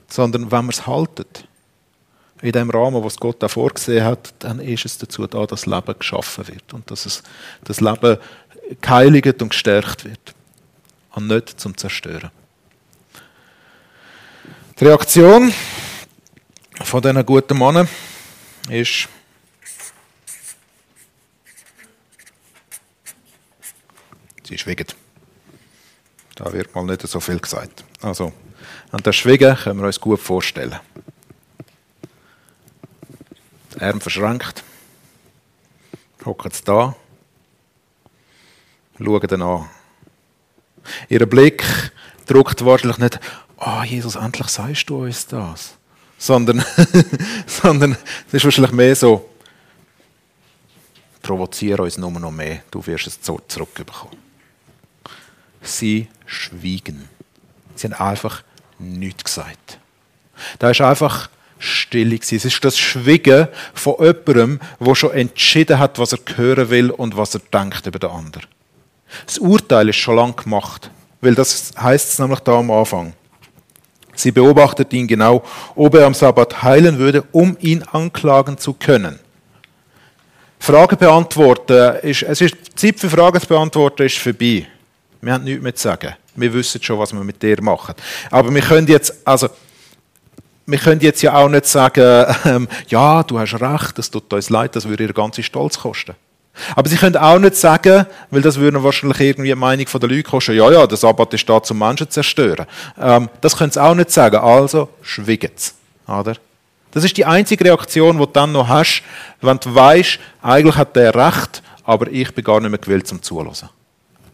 sondern 0.07 0.43
wenn 0.51 0.65
man 0.65 0.69
es 0.69 0.87
haltet, 0.87 1.45
in 2.41 2.51
dem 2.51 2.69
Rahmen, 2.69 3.03
was 3.03 3.17
Gott 3.17 3.41
da 3.41 3.47
vorgesehen 3.47 4.03
hat, 4.03 4.33
dann 4.39 4.59
ist 4.59 4.85
es 4.85 4.97
dazu 4.97 5.27
da, 5.27 5.45
dass 5.45 5.61
das 5.61 5.65
Leben 5.65 5.97
geschaffen 5.97 6.47
wird 6.47 6.73
und 6.73 6.89
dass 6.89 7.05
es, 7.05 7.23
das 7.63 7.81
Leben 7.81 8.17
geheiligt 8.81 9.41
und 9.41 9.49
gestärkt 9.49 10.05
wird 10.05 10.33
und 11.11 11.27
nicht 11.27 11.59
zum 11.59 11.77
Zerstören. 11.77 12.31
Die 14.79 14.85
Reaktion 14.85 15.53
von 16.83 17.01
diesen 17.01 17.25
guten 17.25 17.57
Männern 17.57 17.87
ist, 18.69 19.07
sie 24.43 24.57
schwiegen. 24.57 24.87
Da 26.35 26.51
wird 26.51 26.73
mal 26.73 26.85
nicht 26.85 27.07
so 27.07 27.19
viel 27.19 27.39
gesagt. 27.39 27.83
Also, 28.01 28.33
an 28.91 29.01
das 29.03 29.15
Schwiegen 29.15 29.55
können 29.55 29.79
wir 29.79 29.85
uns 29.85 29.99
gut 29.99 30.19
vorstellen. 30.19 30.79
Arme 33.81 33.99
verschränkt, 33.99 34.63
hocken 36.25 36.51
sie 36.51 36.63
da, 36.63 36.95
schauen 38.97 39.27
dann 39.27 39.41
an. 39.41 39.69
Ihr 41.09 41.25
Blick 41.25 41.63
drückt 42.27 42.63
wahrscheinlich 42.63 42.99
nicht, 42.99 43.19
oh 43.57 43.83
Jesus, 43.83 44.15
endlich 44.15 44.47
sagst 44.47 44.89
du 44.89 45.03
uns 45.03 45.27
das. 45.27 45.75
Sondern, 46.17 46.63
sondern 47.47 47.97
es 48.27 48.33
ist 48.35 48.45
wahrscheinlich 48.45 48.71
mehr 48.71 48.95
so, 48.95 49.27
provoziere 51.21 51.81
uns 51.81 51.97
nur 51.97 52.11
noch 52.11 52.31
mehr, 52.31 52.61
du 52.69 52.85
wirst 52.85 53.07
es 53.07 53.19
so 53.21 53.39
zurückbekommen. 53.47 54.17
Sie 55.63 56.07
schwiegen. 56.25 57.09
Sie 57.75 57.87
haben 57.87 57.93
einfach 57.93 58.43
nichts 58.77 59.23
gesagt. 59.23 59.79
Da 60.59 60.69
ist 60.69 60.81
einfach 60.81 61.29
Stille 61.61 62.17
Es 62.19 62.31
ist 62.31 62.65
das 62.65 62.77
Schwiegen 62.77 63.47
von 63.73 63.95
jemandem, 63.99 64.59
der 64.79 64.95
schon 64.95 65.11
entschieden 65.11 65.79
hat, 65.79 65.99
was 65.99 66.13
er 66.13 66.19
hören 66.35 66.69
will 66.69 66.91
und 66.91 67.15
was 67.15 67.35
er 67.35 67.41
denkt 67.53 67.85
über 67.85 67.99
den 67.99 68.09
anderen. 68.09 68.47
Das 69.25 69.37
Urteil 69.37 69.89
ist 69.89 69.97
schon 69.97 70.15
lange 70.15 70.33
gemacht, 70.33 70.89
weil 71.21 71.35
das 71.35 71.73
heißt 71.79 72.13
es 72.13 72.19
nämlich 72.19 72.39
da 72.39 72.53
am 72.53 72.71
Anfang. 72.71 73.13
Sie 74.15 74.31
beobachtet 74.31 74.91
ihn 74.93 75.07
genau, 75.07 75.43
ob 75.75 75.95
er 75.95 76.05
am 76.05 76.13
Sabbat 76.13 76.63
heilen 76.63 76.97
würde, 76.97 77.23
um 77.31 77.55
ihn 77.59 77.83
anklagen 77.83 78.57
zu 78.57 78.73
können. 78.73 79.19
Fragen 80.59 80.97
beantworten 80.97 81.97
ist, 82.03 82.23
es 82.23 82.41
ist, 82.41 82.55
die 82.55 82.75
Zeit 82.75 82.99
für 82.99 83.09
Fragen 83.09 83.39
zu 83.39 83.47
beantworten 83.47 84.03
ist 84.03 84.17
vorbei. 84.17 84.67
Wir 85.21 85.33
haben 85.33 85.43
nichts 85.43 85.63
mehr 85.63 85.75
zu 85.75 85.83
sagen. 85.83 86.13
Wir 86.35 86.53
wissen 86.53 86.81
schon, 86.81 86.99
was 86.99 87.13
wir 87.13 87.23
mit 87.23 87.41
dir 87.41 87.61
machen. 87.61 87.95
Aber 88.29 88.53
wir 88.53 88.61
können 88.61 88.87
jetzt, 88.87 89.13
also, 89.25 89.49
wir 90.65 90.77
können 90.77 91.01
jetzt 91.01 91.21
ja 91.21 91.33
auch 91.33 91.49
nicht 91.49 91.65
sagen, 91.65 92.25
ähm, 92.45 92.67
ja, 92.87 93.23
du 93.23 93.39
hast 93.39 93.59
recht, 93.59 93.97
das 93.97 94.09
tut 94.11 94.31
uns 94.33 94.49
leid, 94.49 94.75
das 94.75 94.87
würde 94.87 95.03
ihr 95.03 95.13
ganze 95.13 95.43
Stolz 95.43 95.79
kosten. 95.79 96.15
Aber 96.75 96.89
sie 96.89 96.97
können 96.97 97.15
auch 97.15 97.39
nicht 97.39 97.55
sagen, 97.55 98.05
weil 98.29 98.41
das 98.41 98.59
würde 98.59 98.83
wahrscheinlich 98.83 99.19
irgendwie 99.21 99.51
eine 99.51 99.59
Meinung 99.59 99.85
der 99.85 100.09
Leute 100.09 100.23
kosten, 100.23 100.55
ja, 100.55 100.69
ja, 100.69 100.85
der 100.85 100.97
Sabbat 100.97 101.33
ist 101.33 101.47
da 101.47 101.63
zum 101.63 101.79
Menschen 101.79 102.07
zu 102.07 102.15
zerstören. 102.15 102.65
Ähm, 102.99 103.29
das 103.39 103.55
können 103.55 103.71
sie 103.71 103.81
auch 103.81 103.95
nicht 103.95 104.11
sagen, 104.11 104.37
also 104.37 104.89
schwiegen 105.01 105.51
sie. 105.55 105.71
Oder? 106.07 106.35
Das 106.91 107.05
ist 107.05 107.15
die 107.15 107.25
einzige 107.25 107.63
Reaktion, 107.63 108.17
die 108.17 108.25
du 108.25 108.31
dann 108.31 108.51
noch 108.51 108.67
hast, 108.67 109.01
wenn 109.39 109.57
du 109.59 109.73
weißt, 109.73 110.19
eigentlich 110.41 110.75
hat 110.75 110.95
der 110.95 111.15
Recht, 111.15 111.63
aber 111.83 112.11
ich 112.11 112.33
bin 112.33 112.43
gar 112.43 112.59
nicht 112.59 112.69
mehr 112.69 112.79
gewillt 112.79 113.07
zum 113.07 113.21
Zuhören. 113.21 113.69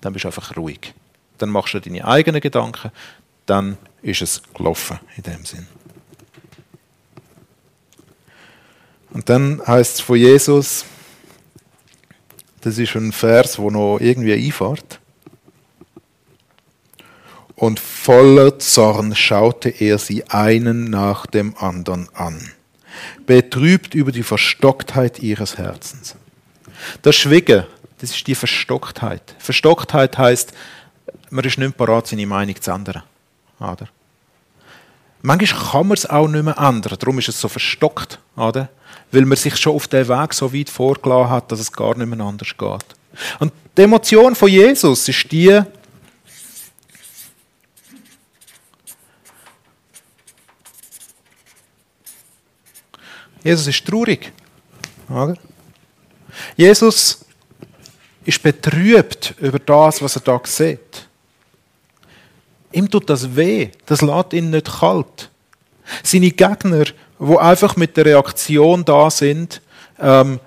Dann 0.01 0.13
bist 0.13 0.25
du 0.25 0.29
einfach 0.29 0.57
ruhig. 0.57 0.93
Dann 1.37 1.49
machst 1.49 1.75
du 1.75 1.79
deine 1.79 2.03
eigenen 2.03 2.41
Gedanken, 2.41 2.91
dann 3.45 3.77
ist 4.01 4.23
es 4.23 4.41
gelaufen 4.55 4.99
in 5.15 5.23
dem 5.23 5.45
Sinn. 5.45 5.67
Und 9.11 9.29
dann 9.29 9.61
heißt 9.65 9.95
es 9.95 10.01
von 10.01 10.17
Jesus, 10.17 10.85
das 12.61 12.77
ist 12.77 12.95
ein 12.95 13.11
Vers, 13.11 13.59
wo 13.59 13.69
noch 13.69 13.99
irgendwie 13.99 14.33
einfährt. 14.33 14.99
Und 17.55 17.79
voller 17.79 18.59
Zorn 18.59 19.15
schaute 19.15 19.69
er 19.69 19.97
sie 19.97 20.23
einen 20.29 20.89
nach 20.89 21.25
dem 21.25 21.57
anderen 21.57 22.07
an, 22.13 22.51
betrübt 23.25 23.95
über 23.95 24.11
die 24.11 24.23
Verstocktheit 24.23 25.19
ihres 25.19 25.57
Herzens. 25.57 26.15
Das 27.01 27.15
Schwiegen, 27.15 27.65
das 27.99 28.11
ist 28.11 28.27
die 28.27 28.35
Verstocktheit. 28.35 29.35
Verstocktheit 29.39 30.17
heißt, 30.17 30.53
man 31.31 31.45
ist 31.45 31.57
nicht 31.57 31.77
parat, 31.77 32.07
seine 32.07 32.27
Meinung 32.27 32.61
zu 32.61 32.71
ändern. 32.71 33.03
Oder? 33.59 33.89
Manchmal 35.27 35.71
kann 35.71 35.87
man 35.87 35.97
es 35.97 36.05
auch 36.05 36.27
nicht 36.27 36.43
mehr 36.43 36.57
ändern, 36.57 36.97
darum 36.97 37.19
ist 37.19 37.27
es 37.27 37.41
so 37.41 37.47
verstockt. 37.47 38.19
Oder? 38.35 38.69
weil 39.11 39.25
man 39.25 39.37
sich 39.37 39.55
schon 39.57 39.75
auf 39.75 39.87
den 39.87 40.07
Weg 40.07 40.33
so 40.33 40.53
weit 40.53 40.69
vorgelassen 40.69 41.29
hat, 41.29 41.51
dass 41.51 41.59
es 41.59 41.71
gar 41.71 41.95
nicht 41.95 42.07
mehr 42.07 42.25
anders 42.25 42.55
geht. 42.57 42.85
Und 43.39 43.53
die 43.77 43.81
Emotion 43.81 44.35
von 44.35 44.49
Jesus 44.49 45.07
ist 45.07 45.31
die, 45.31 45.61
Jesus 53.43 53.67
ist 53.67 53.85
traurig. 53.85 54.33
Oder? 55.09 55.37
Jesus 56.57 57.25
ist 58.25 58.43
betrübt 58.43 59.35
über 59.39 59.57
das, 59.57 60.01
was 60.01 60.17
er 60.17 60.21
da 60.21 60.41
sieht. 60.43 61.06
Ihm 62.71 62.89
tut 62.89 63.09
das 63.09 63.35
weh. 63.35 63.69
Das 63.85 64.01
lässt 64.01 64.33
ihn 64.33 64.49
nicht 64.49 64.79
kalt. 64.79 65.29
Seine 66.03 66.31
Gegner 66.31 66.85
wo 67.19 67.37
einfach 67.37 67.75
mit 67.75 67.97
der 67.97 68.05
Reaktion 68.05 68.85
da 68.85 69.09
sind, 69.09 69.61
ähm, 69.99 70.39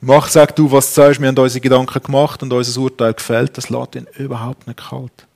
mach, 0.00 0.28
sag 0.28 0.56
du, 0.56 0.70
was 0.70 0.88
du 0.88 1.02
sagst, 1.02 1.20
wir 1.20 1.28
haben 1.28 1.38
unsere 1.38 1.60
Gedanken 1.60 2.02
gemacht 2.02 2.42
und 2.42 2.52
unser 2.52 2.80
Urteil 2.80 3.14
gefällt, 3.14 3.56
das 3.56 3.70
lässt 3.70 3.94
ihn 3.94 4.06
überhaupt 4.18 4.66
nicht 4.66 4.80
kalt. 4.80 5.26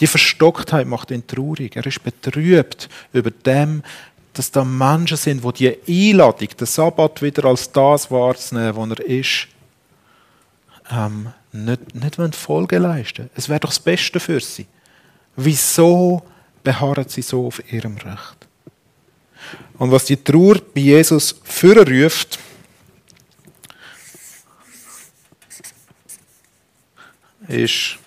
Die 0.00 0.06
Verstocktheit 0.06 0.86
macht 0.86 1.10
ihn 1.10 1.26
traurig. 1.26 1.74
Er 1.74 1.84
ist 1.84 2.02
betrübt 2.04 2.88
über 3.12 3.30
dem, 3.30 3.82
dass 4.32 4.52
da 4.52 4.64
Menschen 4.64 5.16
sind, 5.16 5.42
wo 5.42 5.50
die 5.50 5.76
Einladung, 5.88 6.48
den 6.48 6.66
Sabbat 6.66 7.20
wieder 7.22 7.46
als 7.46 7.72
das 7.72 8.10
wahrzunehmen, 8.10 8.76
wo 8.76 8.84
er 8.84 9.04
ist, 9.04 9.48
ähm, 10.92 11.32
nicht, 11.50 11.94
nicht 11.94 12.36
Folge 12.36 12.78
leisten 12.78 13.30
Es 13.34 13.48
wäre 13.48 13.60
doch 13.60 13.70
das 13.70 13.80
Beste 13.80 14.20
für 14.20 14.38
sie. 14.38 14.66
Wieso 15.40 16.20
beharren 16.64 17.08
sie 17.08 17.22
so 17.22 17.46
auf 17.46 17.62
ihrem 17.72 17.96
Recht? 17.96 18.48
Und 19.78 19.92
was 19.92 20.04
die 20.04 20.16
Trauer 20.16 20.56
bei 20.74 20.80
Jesus 20.80 21.32
ruft, 21.62 22.40
ist 27.46 27.98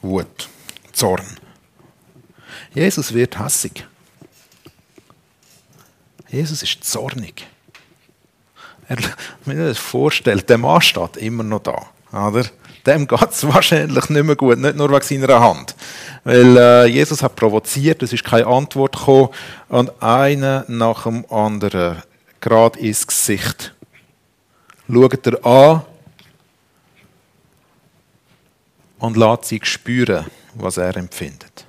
Wut, 0.00 0.48
Zorn. 0.94 1.38
Jesus 2.72 3.12
wird 3.12 3.38
hassig. 3.38 3.86
Jesus 6.28 6.62
ist 6.62 6.82
zornig. 6.82 7.46
Er, 8.88 8.96
wenn 9.44 9.58
ihr 9.58 9.68
das 9.68 9.76
vorstellt, 9.76 10.48
der 10.48 10.56
Mann 10.56 10.80
steht 10.80 11.18
immer 11.18 11.42
noch 11.42 11.62
da. 11.62 11.90
Oder? 12.12 12.44
Dem 12.86 13.06
geht 13.06 13.30
es 13.30 13.44
wahrscheinlich 13.52 14.08
nicht 14.08 14.24
mehr 14.24 14.36
gut, 14.36 14.58
nicht 14.58 14.76
nur 14.76 14.90
wegen 14.90 15.02
seiner 15.02 15.40
Hand. 15.40 15.74
Weil 16.24 16.56
äh, 16.56 16.86
Jesus 16.86 17.22
hat 17.22 17.36
provoziert, 17.36 18.02
es 18.02 18.12
ist 18.12 18.24
keine 18.24 18.46
Antwort 18.46 18.96
gekommen 18.96 19.28
und 19.68 20.02
einer 20.02 20.64
nach 20.68 21.04
dem 21.04 21.24
anderen, 21.30 22.02
gerade 22.40 22.78
ins 22.78 23.06
Gesicht. 23.06 23.74
Schaut 24.92 25.26
er 25.26 25.46
an 25.46 25.82
und 28.98 29.16
lässt 29.16 29.46
sich 29.46 29.64
spüren, 29.64 30.26
was 30.54 30.76
er 30.76 30.96
empfindet. 30.96 31.66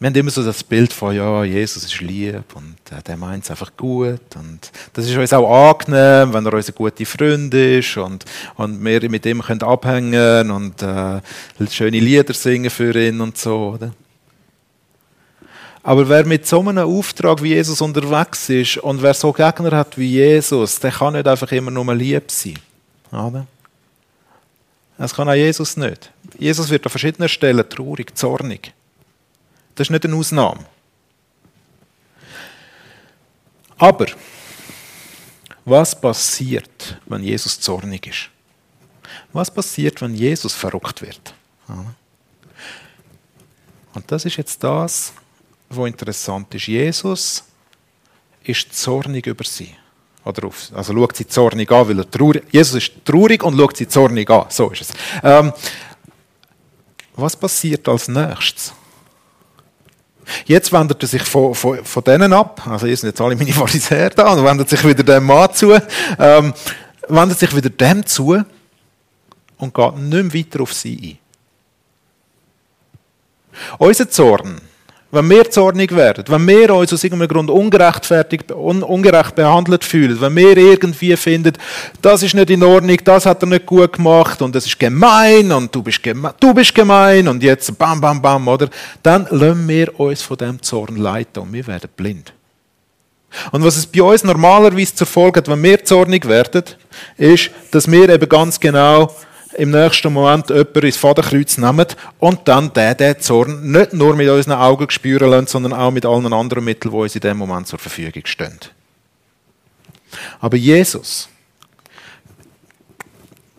Wir 0.00 0.06
haben 0.06 0.14
immer 0.14 0.30
so 0.30 0.44
das 0.44 0.62
Bild 0.62 0.92
von, 0.92 1.12
ja, 1.14 1.42
Jesus 1.42 1.82
ist 1.82 2.00
lieb 2.00 2.44
und 2.54 2.76
äh, 2.92 3.02
der 3.02 3.16
meint 3.16 3.42
es 3.42 3.50
einfach 3.50 3.76
gut. 3.76 4.36
Und 4.36 4.70
das 4.92 5.06
ist 5.06 5.16
uns 5.16 5.32
auch 5.32 5.70
angenehm, 5.70 6.32
wenn 6.32 6.46
er 6.46 6.54
unser 6.54 6.72
guter 6.72 7.04
Freund 7.04 7.52
ist 7.52 7.96
und, 7.96 8.24
und 8.54 8.84
wir 8.84 9.10
mit 9.10 9.26
ihm 9.26 9.42
können 9.42 9.62
abhängen 9.62 10.52
und 10.52 10.82
äh, 10.82 11.20
schöne 11.68 11.98
Lieder 11.98 12.32
singen 12.32 12.70
für 12.70 12.94
ihn 12.94 13.20
und 13.20 13.38
so. 13.38 13.74
Oder? 13.74 13.92
Aber 15.82 16.08
wer 16.08 16.24
mit 16.24 16.46
so 16.46 16.60
einem 16.60 16.78
Auftrag 16.78 17.42
wie 17.42 17.54
Jesus 17.54 17.80
unterwegs 17.80 18.48
ist 18.50 18.78
und 18.78 19.02
wer 19.02 19.14
so 19.14 19.32
Gegner 19.32 19.76
hat 19.76 19.98
wie 19.98 20.10
Jesus, 20.10 20.78
der 20.78 20.92
kann 20.92 21.14
nicht 21.14 21.26
einfach 21.26 21.50
immer 21.50 21.72
nur 21.72 21.92
lieb 21.96 22.30
sein. 22.30 22.58
Oder? 23.10 23.48
Das 24.96 25.12
kann 25.12 25.28
auch 25.28 25.34
Jesus 25.34 25.76
nicht. 25.76 26.12
Jesus 26.38 26.70
wird 26.70 26.86
an 26.86 26.90
verschiedenen 26.90 27.28
Stellen 27.28 27.68
traurig, 27.68 28.16
zornig. 28.16 28.72
Das 29.78 29.86
ist 29.86 29.90
nicht 29.92 30.04
eine 30.04 30.16
Ausnahme. 30.16 30.66
Aber 33.78 34.06
was 35.64 36.00
passiert, 36.00 36.98
wenn 37.06 37.22
Jesus 37.22 37.60
zornig 37.60 38.08
ist? 38.08 38.28
Was 39.32 39.54
passiert, 39.54 40.02
wenn 40.02 40.14
Jesus 40.14 40.52
verrückt 40.52 41.00
wird? 41.00 41.32
Und 43.94 44.04
das 44.08 44.24
ist 44.24 44.36
jetzt 44.36 44.64
das, 44.64 45.12
was 45.68 45.86
interessant 45.86 46.52
ist. 46.56 46.66
Jesus 46.66 47.44
ist 48.42 48.74
zornig 48.74 49.28
über 49.28 49.44
sie. 49.44 49.76
Oder 50.24 50.48
auf, 50.48 50.72
also 50.74 50.92
schaut 50.92 51.16
sie 51.16 51.28
zornig 51.28 51.70
an, 51.70 51.88
weil 51.88 52.00
er 52.00 52.10
traurig 52.10 52.42
Jesus 52.50 52.74
ist 52.74 53.04
traurig 53.04 53.44
und 53.44 53.56
schaut 53.56 53.76
sie 53.76 53.86
zornig 53.86 54.28
an. 54.28 54.46
So 54.48 54.70
ist 54.70 54.80
es. 54.80 54.88
Ähm, 55.22 55.52
was 57.14 57.36
passiert 57.36 57.88
als 57.88 58.08
nächstes? 58.08 58.72
Jetzt 60.46 60.72
wendet 60.72 61.02
er 61.02 61.08
sich 61.08 61.22
von, 61.22 61.54
von, 61.54 61.84
von 61.84 62.04
denen 62.04 62.32
ab, 62.32 62.66
also 62.66 62.86
hier 62.86 62.96
sind 62.96 63.10
jetzt 63.10 63.20
alle 63.20 63.36
meine 63.36 63.52
Pharisäer 63.52 64.10
da, 64.10 64.32
und 64.32 64.44
wendet 64.44 64.68
sich 64.68 64.84
wieder 64.84 65.02
dem 65.02 65.24
Mann 65.24 65.52
zu, 65.52 65.72
ähm, 66.18 66.54
wendet 67.08 67.38
sich 67.38 67.54
wieder 67.54 67.70
dem 67.70 68.04
zu 68.06 68.42
und 69.58 69.74
geht 69.74 69.96
nicht 69.96 70.10
mehr 70.10 70.34
weiter 70.34 70.62
auf 70.62 70.72
sie 70.72 71.18
ein. 71.18 71.18
Unser 73.78 74.08
Zorn 74.08 74.60
wenn 75.10 75.30
wir 75.30 75.50
zornig 75.50 75.94
werden, 75.94 76.24
wenn 76.28 76.46
wir 76.46 76.74
uns 76.74 76.92
aus 76.92 77.02
irgendeinem 77.02 77.28
Grund 77.28 77.50
ungerechtfertigt, 77.50 78.52
un, 78.52 78.82
ungerecht 78.82 79.34
behandelt 79.34 79.82
fühlen, 79.82 80.20
wenn 80.20 80.36
wir 80.36 80.56
irgendwie 80.56 81.16
finden, 81.16 81.54
das 82.02 82.22
ist 82.22 82.34
nicht 82.34 82.50
in 82.50 82.62
Ordnung, 82.62 82.98
das 83.04 83.24
hat 83.24 83.42
er 83.42 83.46
nicht 83.46 83.64
gut 83.64 83.94
gemacht 83.94 84.42
und 84.42 84.54
das 84.54 84.66
ist 84.66 84.78
gemein 84.78 85.50
und 85.50 85.74
du 85.74 85.82
bist 85.82 86.02
gemein, 86.02 86.34
du 86.38 86.52
bist 86.52 86.74
gemein 86.74 87.26
und 87.26 87.42
jetzt 87.42 87.78
bam, 87.78 88.00
bam, 88.00 88.20
bam, 88.20 88.46
oder? 88.48 88.68
Dann 89.02 89.26
lassen 89.30 89.66
wir 89.66 89.98
uns 89.98 90.20
von 90.20 90.36
dem 90.36 90.60
Zorn 90.60 90.96
leiten 90.96 91.42
und 91.42 91.52
wir 91.54 91.66
werden 91.66 91.88
blind. 91.96 92.34
Und 93.50 93.64
was 93.64 93.76
es 93.76 93.86
bei 93.86 94.02
uns 94.02 94.24
normalerweise 94.24 94.94
zur 94.94 95.06
Folge 95.06 95.38
hat, 95.38 95.48
wenn 95.48 95.62
wir 95.62 95.84
zornig 95.84 96.26
werden, 96.26 96.64
ist, 97.16 97.50
dass 97.70 97.90
wir 97.90 98.08
eben 98.08 98.28
ganz 98.28 98.58
genau 98.58 99.14
im 99.58 99.70
nächsten 99.72 100.12
Moment 100.12 100.48
jemand 100.50 100.76
ins 100.76 100.96
Vaterkreuz 100.96 101.58
nehmen 101.58 101.86
und 102.18 102.46
dann 102.46 102.72
den 102.72 103.20
Zorn 103.20 103.70
nicht 103.70 103.92
nur 103.92 104.14
mit 104.14 104.28
unseren 104.28 104.58
Augen 104.58 104.88
spüren 104.88 105.30
lassen, 105.30 105.48
sondern 105.48 105.72
auch 105.72 105.90
mit 105.90 106.06
allen 106.06 106.32
anderen 106.32 106.64
Mitteln, 106.64 106.92
die 106.92 106.96
uns 106.96 107.14
in 107.14 107.20
dem 107.20 107.38
Moment 107.38 107.66
zur 107.66 107.78
Verfügung 107.78 108.24
stehen. 108.24 108.58
Aber 110.40 110.56
Jesus, 110.56 111.28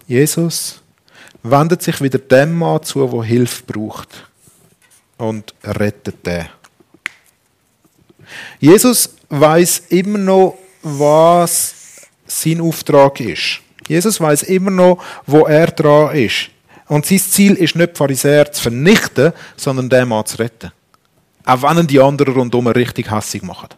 Jesus 0.08 0.82
wendet 1.44 1.84
sich 1.84 2.02
wieder 2.02 2.18
dem 2.18 2.58
Mann 2.58 2.82
zu, 2.82 3.06
der 3.06 3.24
Hilfe 3.24 3.64
braucht 3.68 4.28
und 5.18 5.54
rettet 5.64 6.26
den. 6.26 6.48
Jesus 8.60 9.16
weiß 9.30 9.84
immer 9.90 10.18
noch, 10.18 10.58
was 10.82 11.76
sein 12.26 12.62
Auftrag 12.62 13.20
ist. 13.20 13.62
Jesus 13.90 14.22
weiß 14.22 14.44
immer 14.44 14.72
noch, 14.72 15.04
wo 15.26 15.46
er 15.48 15.68
dran 15.68 16.16
ist. 16.16 16.52
Und 16.88 17.06
sein 17.06 17.20
Ziel 17.20 17.56
ist 17.56 17.76
nicht, 17.76 17.94
die 17.94 17.98
Pharisäer 17.98 18.52
zu 18.52 18.62
vernichten, 18.62 19.34
sondern 19.58 19.90
den 19.90 20.08
Mann 20.08 20.26
zu 20.26 20.38
retten. 20.38 20.72
Auch 21.44 21.64
wenn 21.64 21.88
die 21.88 22.00
anderen 22.00 22.34
rundherum 22.34 22.68
richtig 22.68 23.12
hässig 23.12 23.42
machen. 23.42 23.70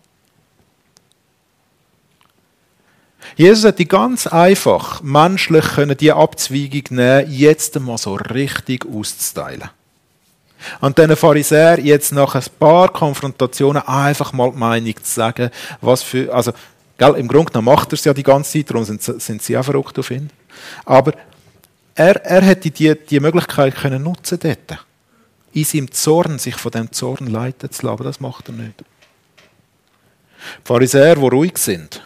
Jesus 3.38 3.63
hätte 3.63 3.86
ganz 3.86 4.27
einfach 4.27 5.01
menschlich 5.01 5.65
können 5.75 5.98
die 5.98 6.12
Abzweigung 6.12 6.84
nehmen, 6.89 7.32
jetzt 7.32 7.77
einmal 7.77 7.98
so 7.98 8.15
richtig 8.15 8.86
auszuteilen. 8.86 9.70
Und 10.80 10.98
diesen 10.98 11.15
Pharisäer 11.15 11.80
jetzt 11.80 12.12
nach 12.12 12.36
ein 12.36 12.44
paar 12.60 12.89
Konfrontationen 12.89 13.82
einfach 13.88 14.34
mal 14.34 14.51
die 14.51 14.58
Meinung 14.58 14.96
zu 15.01 15.12
sagen, 15.12 15.50
was 15.80 16.03
für, 16.03 16.34
also, 16.34 16.51
gell, 17.01 17.15
im 17.15 17.27
Grunde 17.27 17.51
genommen 17.51 17.74
macht 17.75 17.91
er 17.91 17.93
es 17.93 18.03
ja 18.03 18.13
die 18.13 18.24
ganze 18.24 18.51
Zeit, 18.51 18.70
darum 18.70 18.84
sind, 18.84 19.01
sind 19.01 19.41
sie 19.41 19.58
auch 19.58 19.65
verrückt 19.65 19.98
auf 19.98 20.12
ihn. 20.12 20.29
Aber 20.86 21.13
er, 21.96 22.24
er 22.24 22.41
hätte 22.43 22.70
die, 22.70 22.96
die 22.96 23.20
Möglichkeit 23.20 23.75
können 23.75 24.03
nutzen 24.03 24.39
dort. 24.39 24.86
In 25.53 25.63
seinem 25.63 25.91
Zorn, 25.91 26.38
sich 26.38 26.55
von 26.55 26.72
dem 26.72 26.91
Zorn 26.91 27.27
leiten 27.27 27.72
zu 27.72 27.86
lassen, 27.86 27.93
aber 27.93 28.03
das 28.03 28.20
macht 28.20 28.50
er 28.50 28.53
nicht. 28.53 28.79
Die 28.79 30.63
Pharisäer, 30.63 31.15
die 31.15 31.27
ruhig 31.27 31.58
sind, 31.58 32.03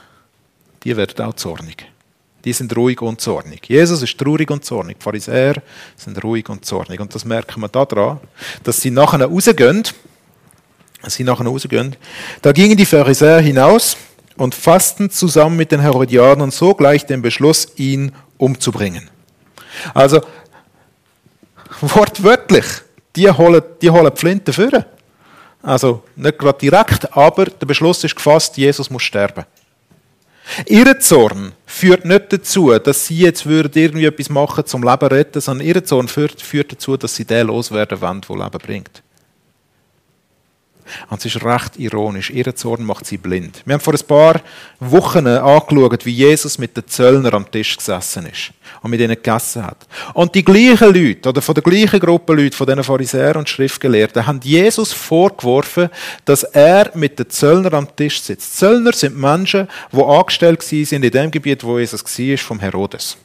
die 0.83 0.95
werden 0.95 1.25
auch 1.25 1.33
zornig. 1.33 1.85
Die 2.45 2.53
sind 2.53 2.75
ruhig 2.75 3.01
und 3.01 3.19
zornig. 3.19 3.67
Jesus 3.67 4.01
ist 4.01 4.17
traurig 4.17 4.49
und 4.49 4.63
zornig. 4.63 4.99
Die 4.99 5.03
Pharisäer 5.03 5.61
sind 5.97 6.23
ruhig 6.23 6.47
und 6.47 6.63
zornig. 6.63 6.99
Und 6.99 7.13
das 7.13 7.25
merken 7.25 7.59
wir 7.59 7.69
daran, 7.69 8.19
dass 8.63 8.81
sie 8.81 8.91
nachher 8.91 9.25
rausgehen. 9.25 9.83
Sie 11.07 11.23
nachher 11.23 11.45
rausgehen. 11.45 11.95
Da 12.41 12.51
gingen 12.51 12.77
die 12.77 12.85
Pharisäer 12.85 13.39
hinaus 13.39 13.97
und 14.37 14.55
fassten 14.55 15.09
zusammen 15.09 15.55
mit 15.55 15.71
den 15.71 15.79
Herodianern 15.79 16.51
sogleich 16.51 17.05
den 17.05 17.21
Beschluss, 17.21 17.67
ihn 17.77 18.11
umzubringen. 18.37 19.09
Also, 19.93 20.21
wortwörtlich, 21.81 22.65
die 23.15 23.29
holen, 23.29 23.61
die 23.81 23.89
holen 23.89 24.11
die 24.13 24.19
Flinte 24.19 24.53
führen. 24.53 24.85
Also, 25.61 26.03
nicht 26.15 26.37
gerade 26.37 26.59
direkt, 26.59 27.15
aber 27.15 27.45
der 27.45 27.65
Beschluss 27.65 28.03
ist 28.03 28.15
gefasst, 28.15 28.57
Jesus 28.57 28.89
muss 28.89 29.03
sterben. 29.03 29.45
Ihr 30.67 30.99
Zorn 30.99 31.53
führt 31.65 32.05
nicht 32.05 32.31
dazu, 32.31 32.77
dass 32.77 33.07
sie 33.07 33.17
jetzt 33.17 33.45
irgendwie 33.45 34.05
etwas 34.05 34.29
machen 34.29 34.65
zum 34.65 34.83
Leben 34.83 35.07
retten, 35.07 35.41
sondern 35.41 35.65
ihr 35.65 35.83
Zorn 35.83 36.07
führt, 36.07 36.39
führt 36.39 36.71
dazu, 36.71 36.97
dass 36.97 37.15
sie 37.15 37.25
den 37.25 37.47
loswerden 37.47 37.99
wollen, 37.99 38.21
der 38.21 38.35
Leben 38.37 38.59
bringt. 38.59 39.01
Und 41.09 41.19
es 41.19 41.35
ist 41.35 41.43
recht 41.43 41.77
ironisch. 41.77 42.29
Ihr 42.29 42.55
Zorn 42.55 42.83
macht 42.83 43.05
sie 43.05 43.17
blind. 43.17 43.61
Wir 43.65 43.73
haben 43.73 43.81
vor 43.81 43.93
ein 43.93 44.07
paar 44.07 44.41
Wochen 44.79 45.27
angeschaut, 45.27 46.05
wie 46.05 46.11
Jesus 46.11 46.57
mit 46.57 46.75
den 46.77 46.87
Zöllnern 46.87 47.33
am 47.33 47.49
Tisch 47.49 47.77
gesessen 47.77 48.27
ist 48.27 48.51
und 48.81 48.91
mit 48.91 48.99
ihnen 48.99 49.15
gegessen 49.15 49.65
hat. 49.65 49.87
Und 50.13 50.35
die 50.35 50.43
gleichen 50.43 50.93
Leute, 50.93 51.29
oder 51.29 51.41
von 51.41 51.55
der 51.55 51.63
gleichen 51.63 51.99
Gruppe 51.99 52.33
Leute, 52.33 52.55
von 52.55 52.67
diesen 52.67 52.83
Pharisäern 52.83 53.37
und 53.37 53.49
Schriftgelehrten, 53.49 54.25
haben 54.25 54.39
Jesus 54.43 54.93
vorgeworfen, 54.93 55.89
dass 56.25 56.43
er 56.43 56.91
mit 56.95 57.17
den 57.19 57.29
Zöllnern 57.29 57.73
am 57.73 57.95
Tisch 57.95 58.21
sitzt. 58.21 58.57
Zöllner 58.57 58.93
sind 58.93 59.17
Menschen, 59.17 59.67
die 59.91 60.03
angestellt 60.03 60.61
sind 60.63 60.91
in 60.91 61.11
dem 61.11 61.31
Gebiet, 61.31 61.63
wo 61.63 61.79
Jesus 61.79 62.03
war, 62.03 62.37
vom 62.37 62.59
Herodes. 62.59 63.17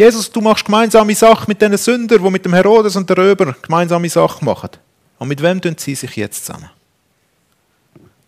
Jesus, 0.00 0.32
du 0.32 0.40
machst 0.40 0.64
gemeinsame 0.64 1.14
Sachen 1.14 1.44
mit 1.46 1.60
diesen 1.60 1.76
Sündern, 1.76 2.24
die 2.24 2.30
mit 2.30 2.42
dem 2.42 2.54
Herodes 2.54 2.96
und 2.96 3.06
der 3.10 3.18
Röber 3.18 3.54
gemeinsame 3.60 4.08
Sachen 4.08 4.46
machen. 4.46 4.70
Und 5.18 5.28
mit 5.28 5.42
wem 5.42 5.60
tun 5.60 5.76
sie 5.76 5.94
sich 5.94 6.16
jetzt 6.16 6.46
zusammen? 6.46 6.70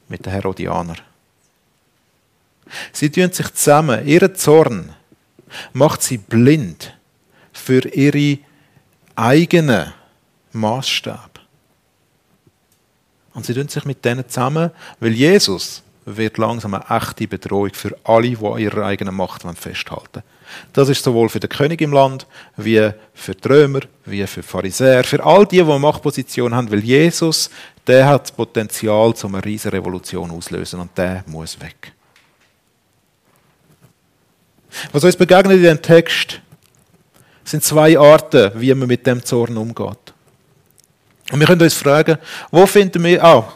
Mit 0.07 0.27
den 0.27 0.33
Herodianern. 0.35 0.99
Sie 2.93 3.09
tun 3.09 3.33
sich 3.33 3.55
zusammen. 3.55 4.07
Ihr 4.07 4.35
Zorn 4.35 4.95
macht 5.73 6.03
sie 6.03 6.19
blind 6.19 6.95
für 7.55 7.89
ihre 7.89 8.41
eigenen 9.17 9.95
Maßstab. 10.53 11.41
Und 13.33 13.47
sie 13.47 13.55
tun 13.55 13.69
sich 13.69 13.87
mit 13.87 14.05
denen 14.05 14.29
zusammen, 14.29 14.73
weil 15.01 15.13
Jesus 15.13 15.83
wird 16.05 16.37
langsam 16.37 16.75
eine 16.75 16.85
echte 16.91 17.27
Bedrohung 17.27 17.73
für 17.73 17.97
alle, 18.05 18.29
die 18.29 18.47
an 18.47 18.59
ihrer 18.59 18.85
eigenen 18.85 19.15
Macht 19.15 19.43
festhalten 19.57 20.23
Das 20.73 20.89
ist 20.89 21.03
sowohl 21.03 21.29
für 21.29 21.41
den 21.41 21.51
König 21.51 21.81
im 21.81 21.93
Land, 21.93 22.27
wie 22.57 22.91
für 23.15 23.35
die 23.35 23.49
Römer, 23.49 23.81
wie 24.05 24.27
für 24.27 24.41
die 24.41 24.47
Pharisäer, 24.47 25.05
für 25.05 25.23
all 25.25 25.47
die, 25.47 25.57
die 25.57 25.63
eine 25.63 25.79
Machtposition 25.79 26.55
haben, 26.55 26.71
weil 26.71 26.81
Jesus, 26.81 27.51
der 27.87 28.07
hat 28.07 28.23
das 28.23 28.33
Potenzial, 28.33 29.15
um 29.23 29.35
eine 29.35 29.45
riesige 29.45 29.75
Revolution 29.75 30.31
auszulösen 30.31 30.81
und 30.81 30.97
der 30.97 31.25
muss 31.27 31.61
weg. 31.61 31.93
Was 34.93 35.05
uns 35.05 35.17
begegnet 35.17 35.57
in 35.57 35.63
diesem 35.63 35.83
Text, 35.83 36.41
sind 37.45 37.65
zwei 37.65 37.99
Arten, 37.99 38.53
wie 38.55 38.75
man 38.75 38.89
mit 38.89 39.07
dem 39.07 39.25
Zorn 39.25 39.57
umgeht. 39.57 40.15
Und 41.31 41.41
wir 41.41 41.47
können 41.47 41.63
uns 41.63 41.75
fragen, 41.75 42.19
wo 42.51 42.67
finden 42.67 43.03
wir, 43.03 43.23
ah, 43.25 43.53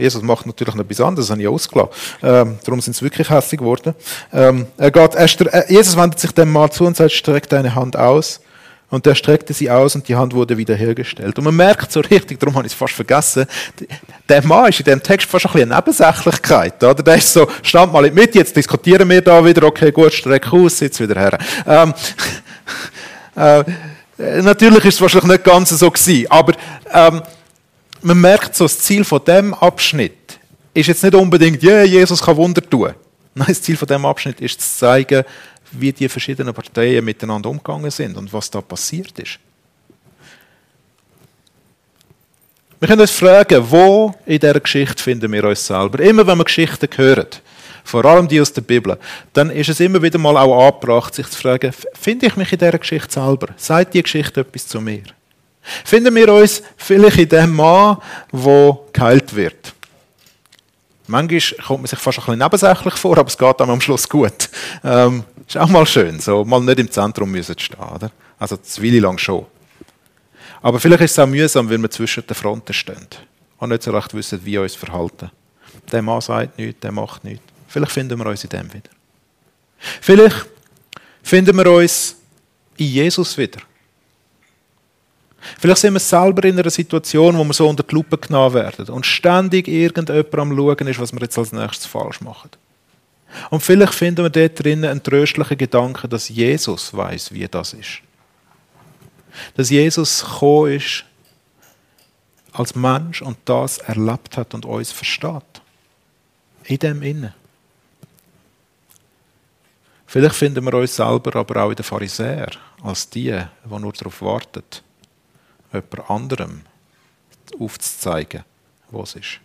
Jesus 0.00 0.22
macht 0.22 0.46
natürlich 0.46 0.74
noch 0.74 0.84
etwas 0.84 1.00
anderes, 1.00 1.26
das 1.26 1.32
habe 1.32 1.42
ich 1.42 1.48
ausgelassen. 1.48 1.90
Ähm, 2.22 2.58
darum 2.64 2.80
sind 2.80 2.96
sie 2.96 3.02
wirklich 3.02 3.28
hässlich 3.30 3.58
geworden. 3.58 3.94
Ähm, 4.32 4.66
er 4.76 4.90
geht, 4.90 5.14
er, 5.14 5.70
Jesus 5.70 5.96
wendet 5.96 6.18
sich 6.18 6.32
dem 6.32 6.50
Mal 6.52 6.70
zu 6.70 6.84
und 6.84 6.96
sagt, 6.96 7.12
streck 7.12 7.48
deine 7.48 7.74
Hand 7.74 7.96
aus. 7.96 8.40
Und 8.90 9.06
er 9.06 9.14
streckte 9.14 9.52
sie 9.52 9.70
aus 9.70 9.94
und 9.94 10.08
die 10.08 10.16
Hand 10.16 10.34
wurde 10.34 10.56
wiederhergestellt. 10.56 11.38
Und 11.38 11.44
man 11.44 11.54
merkt 11.54 11.92
so 11.92 12.00
richtig, 12.00 12.40
darum 12.40 12.56
habe 12.56 12.66
ich 12.66 12.72
es 12.72 12.78
fast 12.78 12.94
vergessen, 12.94 13.46
der 14.28 14.44
Mann 14.44 14.68
ist 14.68 14.80
in 14.80 14.84
dem 14.84 15.02
Text 15.02 15.30
fast 15.30 15.46
ein 15.46 15.62
eine 15.62 15.76
Nebensächlichkeit. 15.76 16.82
Oder? 16.82 16.94
Der 16.94 17.14
ist 17.14 17.32
so, 17.32 17.48
stand 17.62 17.92
mal 17.92 18.10
Mitte, 18.10 18.38
jetzt 18.38 18.56
diskutieren 18.56 19.08
wir 19.08 19.22
da 19.22 19.44
wieder, 19.44 19.62
okay, 19.62 19.92
gut, 19.92 20.12
streck 20.12 20.52
aus, 20.52 20.78
sitz 20.78 20.98
wieder 20.98 21.14
her. 21.20 21.38
Ähm, 21.66 21.94
äh, 23.36 24.42
natürlich 24.42 24.84
ist 24.84 24.94
es 24.96 25.00
wahrscheinlich 25.00 25.30
nicht 25.30 25.44
ganz 25.44 25.70
so 25.70 25.88
gewesen, 25.88 26.26
aber 26.28 26.54
ähm, 26.92 27.22
man 28.02 28.20
merkt 28.20 28.54
so, 28.54 28.64
das 28.64 28.78
Ziel 28.78 29.04
von 29.04 29.24
dem 29.24 29.54
Abschnitt 29.54 30.38
ist 30.74 30.86
jetzt 30.86 31.02
nicht 31.02 31.14
unbedingt, 31.14 31.62
ja, 31.62 31.76
yeah, 31.76 31.84
Jesus 31.84 32.22
kann 32.22 32.36
Wunder 32.36 32.62
tun. 32.62 32.94
Nein, 33.34 33.48
das 33.48 33.62
Ziel 33.62 33.76
von 33.76 33.88
dem 33.88 34.04
Abschnitt 34.04 34.40
ist 34.40 34.60
zu 34.60 34.78
zeigen, 34.78 35.24
wie 35.72 35.92
die 35.92 36.08
verschiedenen 36.08 36.54
Parteien 36.54 37.04
miteinander 37.04 37.48
umgegangen 37.48 37.90
sind 37.90 38.16
und 38.16 38.32
was 38.32 38.50
da 38.50 38.60
passiert 38.60 39.18
ist. 39.18 39.38
Wir 42.78 42.88
können 42.88 43.02
uns 43.02 43.10
fragen, 43.10 43.62
wo 43.70 44.14
in 44.24 44.38
dieser 44.38 44.58
Geschichte 44.58 45.02
finden 45.02 45.30
wir 45.30 45.44
uns 45.44 45.66
selber? 45.66 46.00
Immer 46.00 46.26
wenn 46.26 46.38
wir 46.38 46.44
Geschichten 46.44 46.88
hören, 46.96 47.26
vor 47.84 48.04
allem 48.04 48.26
die 48.26 48.40
aus 48.40 48.52
der 48.52 48.62
Bibel, 48.62 48.98
dann 49.32 49.50
ist 49.50 49.68
es 49.68 49.80
immer 49.80 50.00
wieder 50.00 50.18
mal 50.18 50.36
auch 50.36 50.66
angebracht, 50.66 51.14
sich 51.14 51.28
zu 51.28 51.38
fragen, 51.38 51.72
finde 51.92 52.26
ich 52.26 52.36
mich 52.36 52.52
in 52.52 52.58
dieser 52.58 52.78
Geschichte 52.78 53.12
selber? 53.12 53.48
Sagt 53.56 53.94
die 53.94 54.02
Geschichte 54.02 54.40
etwas 54.40 54.66
zu 54.66 54.80
mir? 54.80 55.02
Finden 55.84 56.14
wir 56.14 56.32
uns 56.32 56.62
vielleicht 56.76 57.18
in 57.18 57.28
dem 57.28 57.56
Mann, 57.56 57.98
der 58.32 58.78
geheilt 58.92 59.34
wird? 59.34 59.74
Manchmal 61.06 61.40
kommt 61.66 61.80
man 61.80 61.86
sich 61.86 61.98
fast 61.98 62.18
ein 62.18 62.24
bisschen 62.24 62.38
nebensächlich 62.38 62.94
vor, 62.94 63.18
aber 63.18 63.28
es 63.28 63.36
geht 63.36 63.60
dann 63.60 63.70
am 63.70 63.80
Schluss 63.80 64.08
gut. 64.08 64.48
Ähm, 64.84 65.24
ist 65.46 65.56
auch 65.56 65.68
mal 65.68 65.84
schön, 65.84 66.20
so 66.20 66.44
mal 66.44 66.60
nicht 66.60 66.78
im 66.78 66.90
Zentrum 66.90 67.30
müssen 67.30 67.58
stehen, 67.58 67.80
oder? 67.80 68.12
Also 68.38 68.56
Weile 68.78 69.00
lang 69.00 69.18
schon. 69.18 69.44
Aber 70.62 70.78
vielleicht 70.78 71.02
ist 71.02 71.12
es 71.12 71.18
auch 71.18 71.26
mühsam, 71.26 71.68
wenn 71.68 71.82
wir 71.82 71.90
zwischen 71.90 72.26
den 72.26 72.34
Fronten 72.34 72.72
stehen 72.72 73.06
und 73.58 73.70
nicht 73.70 73.82
so 73.82 73.90
recht 73.90 74.14
wissen, 74.14 74.40
wie 74.44 74.52
wir 74.52 74.62
uns 74.62 74.74
verhalten. 74.74 75.30
Der 75.90 76.02
Mann 76.02 76.20
sagt 76.20 76.58
nichts, 76.58 76.80
der 76.80 76.92
macht 76.92 77.24
nichts. 77.24 77.44
Vielleicht 77.66 77.92
finden 77.92 78.18
wir 78.18 78.26
uns 78.26 78.44
in 78.44 78.50
dem 78.50 78.72
wieder. 78.72 78.90
Vielleicht 80.00 80.46
finden 81.22 81.56
wir 81.56 81.70
uns 81.70 82.16
in 82.76 82.86
Jesus 82.86 83.36
wieder. 83.36 83.60
Vielleicht 85.58 85.80
sind 85.80 85.94
wir 85.94 86.00
selber 86.00 86.44
in 86.44 86.58
einer 86.58 86.70
Situation, 86.70 87.36
wo 87.36 87.44
wir 87.44 87.52
so 87.52 87.68
unter 87.68 87.82
die 87.82 87.94
Lupe 87.94 88.18
genommen 88.18 88.54
werden 88.54 88.88
und 88.88 89.06
ständig 89.06 89.68
irgendjemand 89.68 90.34
am 90.34 90.56
Schauen 90.56 90.86
ist, 90.86 91.00
was 91.00 91.12
wir 91.12 91.20
jetzt 91.20 91.38
als 91.38 91.52
nächstes 91.52 91.86
falsch 91.86 92.20
machen. 92.20 92.50
Und 93.48 93.62
vielleicht 93.62 93.94
finden 93.94 94.24
wir 94.24 94.30
dort 94.30 94.62
drinnen 94.62 94.90
einen 94.90 95.02
tröstlichen 95.02 95.56
Gedanken, 95.56 96.10
dass 96.10 96.28
Jesus 96.28 96.94
weiß, 96.94 97.32
wie 97.32 97.46
das 97.48 97.72
ist. 97.72 98.00
Dass 99.56 99.70
Jesus 99.70 100.24
gekommen 100.24 100.72
ist 100.72 101.04
als 102.52 102.74
Mensch 102.74 103.22
und 103.22 103.38
das 103.44 103.78
erlebt 103.78 104.36
hat 104.36 104.54
und 104.54 104.66
uns 104.66 104.90
versteht. 104.92 105.42
In 106.64 106.78
dem 106.78 107.02
Innen. 107.02 107.34
Vielleicht 110.06 110.34
finden 110.34 110.64
wir 110.64 110.74
uns 110.74 110.96
selber 110.96 111.36
aber 111.36 111.62
auch 111.62 111.70
in 111.70 111.76
den 111.76 111.84
Pharisäern 111.84 112.50
als 112.82 113.08
die, 113.08 113.30
die 113.64 113.78
nur 113.78 113.92
darauf 113.92 114.20
warten, 114.22 114.64
jemand 115.72 116.10
anderem 116.10 116.60
aufzuzeigen, 117.58 118.44
was 118.90 119.14
ist. 119.14 119.40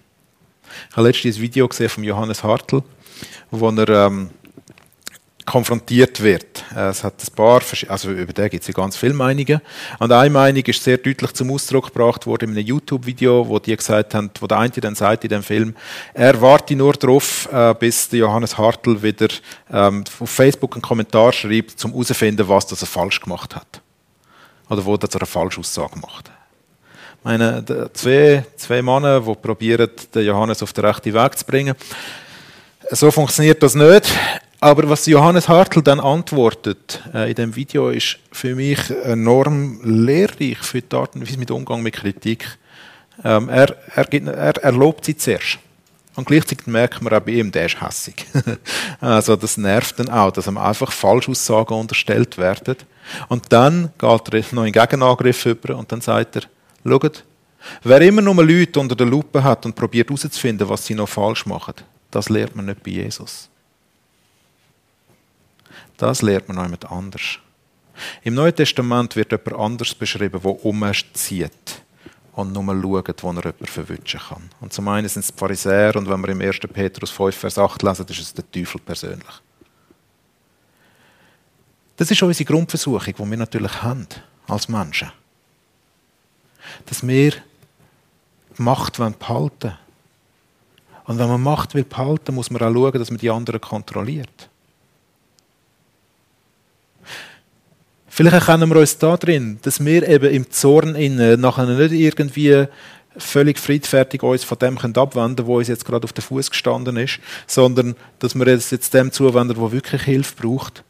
Ich 0.90 0.98
habe 0.98 1.08
letztens 1.08 1.38
ein 1.38 1.42
Video 1.42 1.68
gesehen 1.68 1.90
von 1.90 2.04
Johannes 2.04 2.44
Hartl, 2.44 2.84
wo 3.52 3.70
er 3.70 3.90
ähm, 3.90 4.30
konfrontiert 5.46 6.22
wird. 6.22 6.64
Es 6.76 7.04
hat 7.04 7.22
ein 7.24 7.36
paar, 7.36 7.62
also 7.88 8.12
über 8.12 8.34
den 8.34 8.50
gibt 8.50 8.64
es 8.64 8.68
ja 8.68 8.74
ganz 8.74 8.98
viele 8.98 9.14
Meinungen. 9.14 9.62
Und 10.00 10.12
eine 10.12 10.30
Meinung 10.32 10.64
ist 10.64 10.84
sehr 10.84 10.98
deutlich 10.98 11.34
zum 11.34 11.52
Ausdruck 11.52 11.94
gebracht 11.94 12.26
worden 12.26 12.50
in 12.50 12.58
einem 12.58 12.66
YouTube-Video, 12.66 13.48
wo 13.48 13.60
die 13.60 13.76
gesagt 13.76 14.16
haben, 14.16 14.32
wo 14.40 14.48
der 14.48 14.58
eine 14.58 14.72
dann 14.72 14.96
sagt 14.96 15.24
in 15.24 15.30
dem 15.30 15.44
Film, 15.44 15.76
er 16.14 16.42
warte 16.42 16.76
nur 16.76 16.94
darauf, 16.94 17.48
äh, 17.52 17.76
bis 17.80 18.10
der 18.10 18.20
Johannes 18.20 18.58
Hartl 18.58 19.02
wieder 19.04 19.28
ähm, 19.72 20.04
auf 20.20 20.30
Facebook 20.30 20.74
einen 20.74 20.82
Kommentar 20.82 21.32
schreibt, 21.32 21.84
um 21.86 21.92
herauszufinden, 21.92 22.48
was 22.50 22.66
das 22.68 22.82
er 22.82 22.88
falsch 22.88 23.22
gemacht 23.22 23.56
hat. 23.56 23.82
Oder 24.70 24.84
wo 24.86 24.96
er 24.96 25.16
eine 25.16 25.26
falsche 25.26 25.60
Aussage 25.60 25.98
macht. 26.00 26.32
Ich 27.20 27.26
meine, 27.26 27.64
zwei, 27.94 28.46
zwei 28.56 28.82
Männer, 28.82 29.22
die 29.22 29.36
probieren, 29.36 29.90
den 30.14 30.26
Johannes 30.26 30.62
auf 30.62 30.74
den 30.74 30.86
rechten 30.86 31.14
Weg 31.14 31.38
zu 31.38 31.46
bringen. 31.46 31.76
So 32.92 33.10
funktioniert 33.12 33.64
das 33.64 33.76
nicht. 33.76 34.14
Aber 34.60 34.90
was 34.90 35.06
Johannes 35.06 35.48
Hartl 35.48 35.82
dann 35.82 36.00
antwortet 36.00 37.02
äh, 37.14 37.30
in 37.30 37.36
dem 37.36 37.56
Video, 37.56 37.90
ist 37.90 38.18
für 38.32 38.56
mich 38.56 38.90
enorm 39.04 39.80
lehrreich 39.84 40.58
für 40.58 40.82
die 40.82 40.96
Art 40.96 41.16
und 41.16 41.22
Weise 41.22 41.38
mit 41.38 41.52
Umgang 41.52 41.82
mit 41.82 41.94
Kritik. 41.94 42.58
Ähm, 43.24 43.50
er, 43.50 43.76
er, 43.96 44.12
er, 44.12 44.58
er 44.58 44.72
lobt 44.72 45.06
sie 45.06 45.18
zuerst. 45.18 45.60
Und 46.16 46.26
gleichzeitig 46.26 46.66
merkt 46.68 47.02
man 47.02 47.14
auch 47.14 47.20
bei 47.20 47.34
ihm, 47.34 47.52
der 47.52 47.66
ist 47.66 47.82
hässig. 47.82 48.26
also 49.02 49.36
das 49.36 49.58
nervt 49.58 50.00
dann 50.00 50.10
auch, 50.10 50.32
dass 50.32 50.48
ihm 50.48 50.58
einfach 50.58 50.92
Falschaussagen 50.92 51.78
unterstellt 51.78 52.38
werden. 52.38 52.78
Und 53.30 53.52
dann 53.52 53.92
geht 53.98 54.34
er 54.34 54.54
noch 54.54 54.66
in 54.66 54.72
Gegenangriff 54.72 55.46
über 55.46 55.76
und 55.76 55.92
dann 55.92 56.02
sagt 56.02 56.38
er, 56.38 56.44
schaut, 56.86 57.24
wer 57.84 58.02
immer 58.02 58.22
nur 58.22 58.44
Leute 58.44 58.80
unter 58.80 58.96
der 58.96 59.08
Lupe 59.08 59.44
hat 59.44 59.66
und 59.66 59.76
probiert 59.76 60.10
herauszufinden, 60.10 60.68
was 60.68 60.86
sie 60.86 60.96
noch 60.96 61.10
falsch 61.10 61.46
machen, 61.46 61.76
das 62.12 62.30
lernt 62.30 62.56
man 62.56 62.66
nicht 62.66 62.84
bei 62.84 62.92
Jesus. 62.92 63.50
Das 65.98 66.22
lernt 66.22 66.48
man 66.48 66.58
jemand 66.58 66.92
anders. 66.92 67.40
Im 68.24 68.34
Neuen 68.34 68.56
Testament 68.56 69.16
wird 69.16 69.32
jemand 69.32 69.54
anders 69.54 69.96
beschrieben, 69.96 70.42
der 70.42 70.66
umzieht 70.66 71.82
und 72.34 72.52
nur 72.52 72.64
schaut, 72.64 73.24
wo 73.24 73.30
er 73.30 73.36
jemanden 73.36 73.66
verwünschen 73.66 74.20
kann. 74.20 74.50
Und 74.60 74.74
zum 74.74 74.88
einen 74.90 75.08
sind 75.08 75.22
es 75.22 75.32
die 75.32 75.38
Pharisäer 75.38 75.96
und 75.96 76.10
wenn 76.10 76.22
wir 76.22 76.30
im 76.30 76.42
1. 76.42 76.60
Petrus 76.74 77.12
5, 77.12 77.36
Vers 77.36 77.58
8 77.58 77.82
lesen, 77.82 78.06
ist 78.10 78.20
es 78.20 78.34
der 78.34 78.50
Teufel 78.52 78.82
persönlich. 78.82 79.42
Das 81.98 82.12
ist 82.12 82.22
unsere 82.22 82.46
Grundversuchung, 82.46 83.14
die 83.18 83.32
wir 83.32 83.38
natürlich 83.38 83.82
haben 83.82 84.08
als 84.48 84.68
Menschen. 84.68 85.12
Dass 86.88 87.06
wir 87.08 87.32
die 87.32 88.62
Macht 88.62 88.98
behalten 88.98 89.20
wollen. 89.28 89.78
Und 91.06 91.20
wenn 91.20 91.28
man 91.28 91.42
Macht 91.42 91.76
will 91.76 91.84
behalten, 91.84 92.34
muss 92.34 92.50
man 92.50 92.62
auch 92.62 92.74
schauen, 92.74 93.00
dass 93.00 93.12
man 93.12 93.20
die 93.20 93.30
anderen 93.30 93.62
kontrolliert. 93.62 94.50
Vielleicht 98.08 98.34
erkennen 98.34 98.70
wir 98.70 98.80
uns 98.80 98.98
da 98.98 99.18
drin, 99.18 99.60
dass 99.62 99.84
wir 99.84 100.08
eben 100.08 100.34
im 100.34 100.50
Zorn 100.50 100.96
innen 100.96 101.40
nachher 101.40 101.66
nicht 101.66 101.92
irgendwie 101.92 102.66
völlig 103.18 103.60
friedfertig 103.60 104.24
uns 104.24 104.44
von 104.44 104.58
dem 104.58 104.78
abwenden 104.78 105.36
können, 105.36 105.48
wo 105.48 105.58
uns 105.58 105.68
jetzt 105.68 105.86
gerade 105.86 106.06
auf 106.06 106.14
den 106.14 106.22
Fuß 106.22 106.50
gestanden 106.50 106.98
ist, 106.98 107.20
sondern 107.46 107.96
dass 108.20 108.36
wir 108.36 108.48
es 108.48 108.72
jetzt 108.72 108.94
dem 108.94 109.12
zuwenden, 109.12 109.58
wo 109.58 109.72
wirklich 109.72 110.04
Hilfe 110.04 110.34
braucht. 110.42 110.84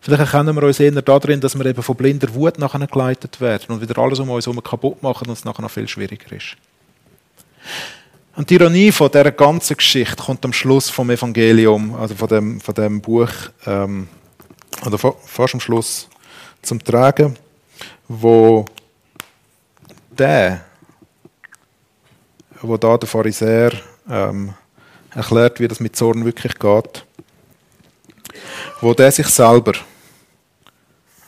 Vielleicht 0.00 0.32
erkennen 0.32 0.56
wir 0.56 0.62
uns 0.62 0.80
eher 0.80 0.90
darin, 1.02 1.40
dass 1.40 1.58
wir 1.58 1.66
eben 1.66 1.82
von 1.82 1.94
blinder 1.94 2.32
Wut 2.34 2.58
nachher 2.58 2.86
geleitet 2.86 3.40
werden 3.40 3.66
und 3.68 3.82
wieder 3.82 3.98
alles 3.98 4.18
um 4.18 4.30
uns 4.30 4.46
herum 4.46 4.62
kaputt 4.62 5.02
machen 5.02 5.28
und 5.28 5.34
es 5.34 5.44
nachher 5.44 5.62
noch 5.62 5.70
viel 5.70 5.86
schwieriger 5.86 6.34
ist. 6.34 6.56
Und 8.34 8.48
die 8.48 8.54
Ironie 8.54 8.92
von 8.92 9.10
dieser 9.10 9.32
ganzen 9.32 9.76
Geschichte 9.76 10.16
kommt 10.16 10.42
am 10.46 10.54
Schluss 10.54 10.88
vom 10.88 11.10
Evangelium, 11.10 11.94
also 11.94 12.14
von 12.14 12.28
dem, 12.28 12.60
von 12.60 12.74
dem 12.74 13.00
Buch, 13.02 13.28
ähm, 13.66 14.08
oder 14.86 14.96
fast 14.98 15.54
am 15.54 15.60
Schluss 15.60 16.08
zum 16.62 16.82
Tragen, 16.82 17.36
wo 18.08 18.64
der, 20.10 20.62
wo 22.62 22.78
da 22.78 22.96
der 22.96 23.08
Pharisäer 23.08 23.72
ähm, 24.08 24.54
erklärt, 25.14 25.60
wie 25.60 25.68
das 25.68 25.80
mit 25.80 25.96
Zorn 25.96 26.24
wirklich 26.24 26.58
geht, 26.58 27.04
wo 28.80 28.94
der 28.94 29.12
sich 29.12 29.26
selber 29.26 29.74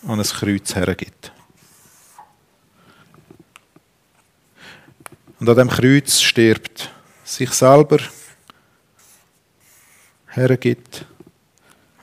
an 0.06 0.18
ein 0.18 0.26
Kreuz 0.26 0.74
hergibt. 0.74 1.32
Und 5.38 5.48
an 5.48 5.56
dem 5.56 5.68
Kreuz 5.68 6.20
stirbt 6.20 6.90
sich 7.24 7.50
selber 7.50 7.98
hergibt 10.28 11.04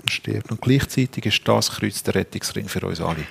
und 0.02 0.12
stirbt. 0.12 0.52
Und 0.52 0.62
gleichzeitig 0.62 1.26
ist 1.26 1.48
das 1.48 1.72
Kreuz 1.72 2.04
der 2.04 2.16
Rettungsring 2.16 2.68
für 2.68 2.86
uns 2.86 3.02
alle. 3.02 3.26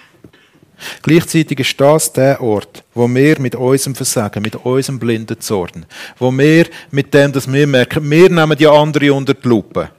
Gleichzeitig 1.03 1.59
ist 1.61 1.81
das 1.81 2.13
der 2.13 2.41
Ort, 2.41 2.85
wo 2.95 3.09
wir 3.09 3.41
mit 3.41 3.55
unserem 3.57 3.95
Versagen, 3.95 4.43
mit 4.43 4.55
unserem 4.55 4.99
blinden 4.99 5.41
Zorn, 5.41 5.87
wo 6.19 6.31
wir 6.31 6.67
mit 6.91 7.13
dem, 7.13 7.33
dass 7.33 7.51
wir 7.53 7.67
merken, 7.67 8.09
wir 8.09 8.31
nehmen 8.31 8.59
ja 8.59 8.71
andere 8.71 9.13
unter 9.13 9.35
die 9.35 9.49
Lupe. 9.49 9.91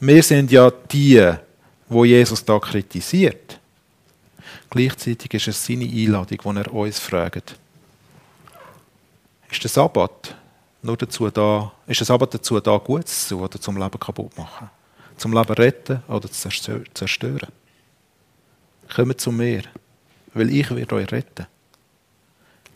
Wir 0.00 0.22
sind 0.22 0.52
ja 0.52 0.70
die, 0.70 1.32
wo 1.88 2.04
Jesus 2.04 2.44
da 2.44 2.58
kritisiert. 2.58 3.57
Gleichzeitig 4.70 5.32
ist 5.34 5.48
es 5.48 5.64
seine 5.64 5.84
Einladung, 5.84 6.38
wo 6.42 6.52
er 6.52 6.72
uns 6.72 6.98
fragt. 6.98 7.56
Ist 9.50 9.62
der 9.62 9.70
Sabbat 9.70 10.34
nur 10.82 10.96
dazu 10.96 11.30
da, 11.30 11.72
ist 11.86 12.00
der 12.00 12.06
Sabbat 12.06 12.34
dazu 12.34 12.60
da, 12.60 12.76
Gutes 12.76 13.28
zu 13.28 13.40
oder 13.40 13.60
zum 13.60 13.76
Leben 13.76 13.98
kaputt 13.98 14.36
machen? 14.36 14.70
zum 15.18 15.32
Leben 15.32 15.52
retten 15.52 16.02
oder 16.08 16.30
zu 16.30 16.48
zerstören. 16.94 17.52
Kommt 18.94 19.20
zu 19.20 19.32
mir, 19.32 19.62
weil 20.32 20.50
ich 20.50 20.70
werde 20.70 20.94
euch 20.94 21.12
retten. 21.12 21.46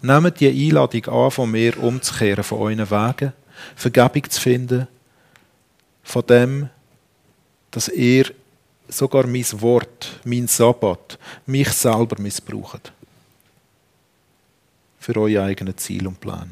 Nehmt 0.02 0.40
die 0.40 0.48
Einladung 0.48 1.06
an, 1.06 1.30
von 1.30 1.50
mir 1.50 1.78
umzukehren, 1.78 2.44
von 2.44 2.58
euren 2.58 2.90
Wegen, 2.90 3.32
Vergebung 3.76 4.28
zu 4.28 4.40
finden, 4.40 4.88
von 6.02 6.26
dem, 6.26 6.68
dass 7.70 7.88
ihr 7.88 8.26
sogar 8.92 9.26
mein 9.26 9.44
Wort, 9.60 10.20
mein 10.24 10.46
Sabbat, 10.46 11.18
mich 11.46 11.68
selber 11.70 12.20
missbraucht. 12.20 12.92
Für 15.00 15.16
eure 15.16 15.42
eigenen 15.42 15.76
Ziele 15.76 16.08
und 16.08 16.20
Pläne. 16.20 16.50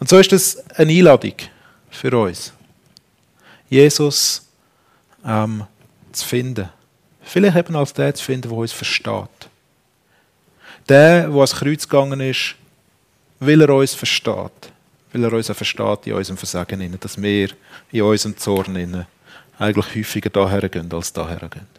Und 0.00 0.08
so 0.08 0.18
ist 0.18 0.32
das 0.32 0.58
eine 0.70 0.92
Einladung 0.92 1.34
für 1.90 2.16
uns. 2.16 2.52
Jesus 3.68 4.46
ähm, 5.24 5.64
zu 6.12 6.26
finden. 6.26 6.68
Vielleicht 7.22 7.56
eben 7.56 7.76
als 7.76 7.92
der 7.92 8.14
zu 8.14 8.24
finden, 8.24 8.48
der 8.48 8.58
uns 8.58 8.72
versteht. 8.72 9.48
Der, 10.88 11.28
der 11.28 11.34
ans 11.34 11.54
Kreuz 11.54 11.86
gegangen 11.86 12.20
ist, 12.20 12.54
will 13.40 13.60
er 13.60 13.74
uns 13.74 13.94
versteht. 13.94 14.72
Weil 15.12 15.24
er 15.24 15.32
uns 15.32 15.50
auch 15.50 15.56
versteht 15.56 16.06
in 16.06 16.14
unserem 16.14 16.38
Versagen, 16.38 16.96
dass 17.00 17.20
wir 17.20 17.50
in 17.92 18.02
unserem 18.02 18.36
Zorn 18.36 19.06
eigentlich 19.58 19.94
häufiger 19.94 20.30
daher 20.30 20.68
gehen 20.68 20.92
als 20.92 21.12
daher 21.12 21.48
gehen. 21.48 21.77